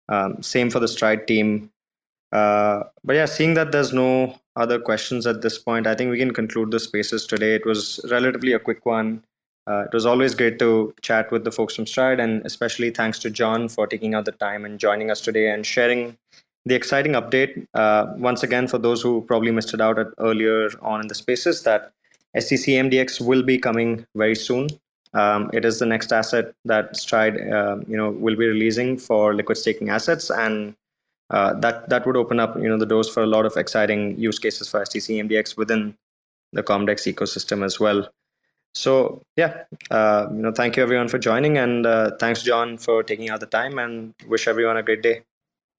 Um, 0.09 0.41
same 0.41 0.69
for 0.69 0.79
the 0.79 0.87
Stride 0.87 1.27
team. 1.27 1.71
Uh, 2.31 2.83
but 3.03 3.15
yeah, 3.15 3.25
seeing 3.25 3.55
that 3.55 3.71
there's 3.71 3.93
no 3.93 4.37
other 4.55 4.79
questions 4.79 5.25
at 5.25 5.41
this 5.41 5.57
point, 5.57 5.87
I 5.87 5.95
think 5.95 6.11
we 6.11 6.17
can 6.17 6.33
conclude 6.33 6.71
the 6.71 6.79
spaces 6.79 7.25
today. 7.25 7.55
It 7.55 7.65
was 7.65 7.99
relatively 8.09 8.53
a 8.53 8.59
quick 8.59 8.85
one. 8.85 9.23
Uh, 9.67 9.83
it 9.83 9.93
was 9.93 10.05
always 10.05 10.33
great 10.33 10.59
to 10.59 10.93
chat 11.01 11.31
with 11.31 11.43
the 11.43 11.51
folks 11.51 11.75
from 11.75 11.85
Stride, 11.85 12.19
and 12.19 12.45
especially 12.45 12.89
thanks 12.89 13.19
to 13.19 13.29
John 13.29 13.67
for 13.67 13.85
taking 13.85 14.13
out 14.13 14.25
the 14.25 14.31
time 14.31 14.63
and 14.63 14.79
joining 14.79 15.11
us 15.11 15.21
today 15.21 15.49
and 15.49 15.65
sharing 15.65 16.17
the 16.67 16.75
exciting 16.75 17.13
update. 17.13 17.65
Uh, 17.73 18.13
once 18.17 18.43
again, 18.43 18.67
for 18.67 18.77
those 18.77 19.01
who 19.01 19.21
probably 19.21 19.51
missed 19.51 19.73
it 19.73 19.81
out 19.81 19.97
at 19.99 20.07
earlier 20.19 20.69
on 20.81 21.01
in 21.01 21.07
the 21.07 21.15
spaces, 21.15 21.63
that 21.63 21.91
STC 22.35 22.75
MDX 22.75 23.21
will 23.21 23.43
be 23.43 23.57
coming 23.57 24.05
very 24.15 24.35
soon. 24.35 24.67
Um, 25.13 25.49
it 25.53 25.63
is 25.65 25.79
the 25.79 25.85
next 25.85 26.11
asset 26.11 26.53
that 26.65 26.95
Stride, 26.97 27.39
uh, 27.49 27.77
you 27.87 27.95
know, 27.95 28.11
will 28.11 28.35
be 28.35 28.45
releasing 28.45 28.97
for 28.97 29.33
liquid 29.33 29.57
staking 29.57 29.89
assets, 29.89 30.29
and 30.29 30.75
uh, 31.29 31.53
that 31.55 31.89
that 31.89 32.05
would 32.05 32.17
open 32.17 32.39
up, 32.39 32.57
you 32.57 32.67
know, 32.67 32.77
the 32.77 32.85
doors 32.85 33.09
for 33.09 33.23
a 33.23 33.27
lot 33.27 33.45
of 33.45 33.55
exciting 33.55 34.17
use 34.19 34.37
cases 34.37 34.69
for 34.69 34.81
STC 34.81 35.23
MDX 35.23 35.57
within 35.57 35.95
the 36.51 36.61
Comdex 36.61 37.11
ecosystem 37.11 37.63
as 37.63 37.79
well. 37.79 38.07
So 38.75 39.21
yeah, 39.37 39.63
uh, 39.89 40.27
you 40.31 40.41
know, 40.41 40.51
thank 40.51 40.77
you 40.77 40.83
everyone 40.83 41.07
for 41.07 41.17
joining, 41.17 41.57
and 41.57 41.85
uh, 41.85 42.11
thanks 42.19 42.43
John 42.43 42.77
for 42.77 43.01
taking 43.01 43.29
out 43.29 43.39
the 43.39 43.47
time, 43.47 43.79
and 43.79 44.13
wish 44.27 44.47
everyone 44.47 44.77
a 44.77 44.83
great 44.83 45.01
day. 45.01 45.23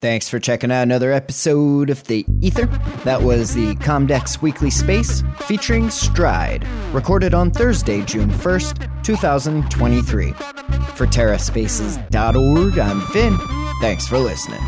Thanks 0.00 0.28
for 0.28 0.38
checking 0.38 0.70
out 0.70 0.84
another 0.84 1.10
episode 1.10 1.90
of 1.90 2.04
The 2.04 2.24
Ether. 2.40 2.66
That 3.02 3.20
was 3.20 3.52
the 3.52 3.74
Comdex 3.76 4.40
Weekly 4.40 4.70
Space 4.70 5.24
featuring 5.40 5.90
Stride, 5.90 6.64
recorded 6.92 7.34
on 7.34 7.50
Thursday, 7.50 8.02
June 8.04 8.30
1st, 8.30 9.02
2023. 9.02 10.30
For 10.94 11.04
TerraSpaces.org, 11.04 12.78
I'm 12.78 13.00
Finn. 13.08 13.36
Thanks 13.80 14.06
for 14.06 14.18
listening. 14.20 14.60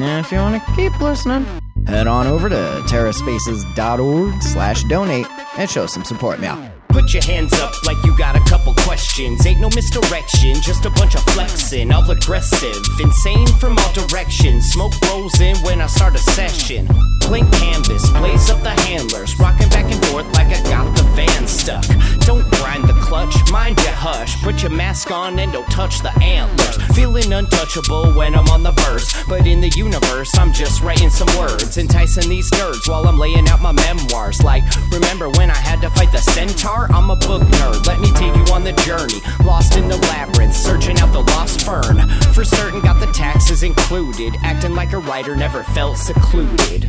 Now, 0.00 0.20
if 0.20 0.32
you 0.32 0.38
want 0.38 0.64
to 0.64 0.72
keep 0.72 0.98
listening, 0.98 1.44
head 1.86 2.06
on 2.06 2.26
over 2.26 2.48
to 2.48 2.82
TerraSpaces.org 2.86 4.42
slash 4.42 4.82
donate 4.84 5.26
and 5.58 5.68
show 5.68 5.84
some 5.84 6.04
support 6.04 6.40
now. 6.40 6.73
Put 6.94 7.12
your 7.12 7.24
hands 7.24 7.52
up 7.54 7.72
like 7.84 7.96
you 8.04 8.16
got 8.16 8.36
a 8.36 8.40
couple 8.48 8.72
questions. 8.86 9.44
Ain't 9.44 9.60
no 9.60 9.68
misdirection, 9.74 10.54
just 10.62 10.84
a 10.84 10.90
bunch 10.90 11.16
of 11.16 11.24
flexing. 11.34 11.90
All 11.90 12.08
aggressive, 12.08 12.80
insane 13.00 13.48
from 13.58 13.76
all 13.76 13.92
directions. 13.92 14.70
Smoke 14.70 14.92
rolls 15.10 15.40
in 15.40 15.56
when 15.64 15.80
I 15.80 15.88
start 15.88 16.14
a 16.14 16.18
session. 16.18 16.86
Blank 17.26 17.52
canvas, 17.54 18.08
blaze 18.10 18.48
up 18.48 18.62
the 18.62 18.70
handlers. 18.82 19.36
Rocking 19.40 19.68
back 19.70 19.90
and 19.90 20.06
forth 20.06 20.26
like 20.34 20.54
I 20.54 20.62
got 20.70 20.96
the 20.96 21.02
van 21.16 21.48
stuck. 21.48 21.84
Don't 22.20 22.48
grind 22.52 22.84
the 22.84 22.94
clutch, 23.02 23.34
mind 23.50 23.76
your 23.82 23.92
hush. 23.92 24.40
Put 24.44 24.62
your 24.62 24.70
mask 24.70 25.10
on 25.10 25.38
and 25.40 25.52
don't 25.52 25.68
touch 25.72 26.00
the 26.00 26.12
antlers. 26.22 26.76
Feeling 26.94 27.32
untouchable 27.32 28.12
when 28.12 28.36
I'm 28.36 28.48
on 28.50 28.62
the 28.62 28.72
verse. 28.86 29.12
But 29.28 29.48
in 29.48 29.60
the 29.60 29.70
universe, 29.70 30.13
just 30.54 30.82
writing 30.82 31.10
some 31.10 31.28
words. 31.36 31.76
Enticing 31.76 32.28
these 32.30 32.48
nerds 32.52 32.88
while 32.88 33.06
I'm 33.06 33.18
laying 33.18 33.48
out 33.48 33.60
my 33.60 33.72
memoirs. 33.72 34.42
Like, 34.42 34.62
remember 34.92 35.28
when 35.30 35.50
I 35.50 35.56
had 35.56 35.80
to 35.82 35.90
fight 35.90 36.12
the 36.12 36.18
centaur? 36.18 36.90
I'm 36.92 37.10
a 37.10 37.16
book 37.16 37.42
nerd. 37.42 37.86
Let 37.86 38.00
me 38.00 38.10
take 38.12 38.34
you 38.34 38.54
on 38.54 38.62
the 38.64 38.72
journey. 38.86 39.20
Lost 39.44 39.76
in 39.76 39.88
the 39.88 39.96
labyrinth, 39.96 40.54
searching 40.54 40.98
out 41.00 41.12
the 41.12 41.20
lost 41.32 41.62
fern. 41.66 42.08
For 42.32 42.44
certain, 42.44 42.80
got 42.80 43.00
the 43.00 43.12
taxes 43.12 43.62
included. 43.62 44.34
Acting 44.42 44.74
like 44.74 44.92
a 44.92 44.98
writer, 44.98 45.36
never 45.36 45.64
felt 45.64 45.98
secluded. 45.98 46.88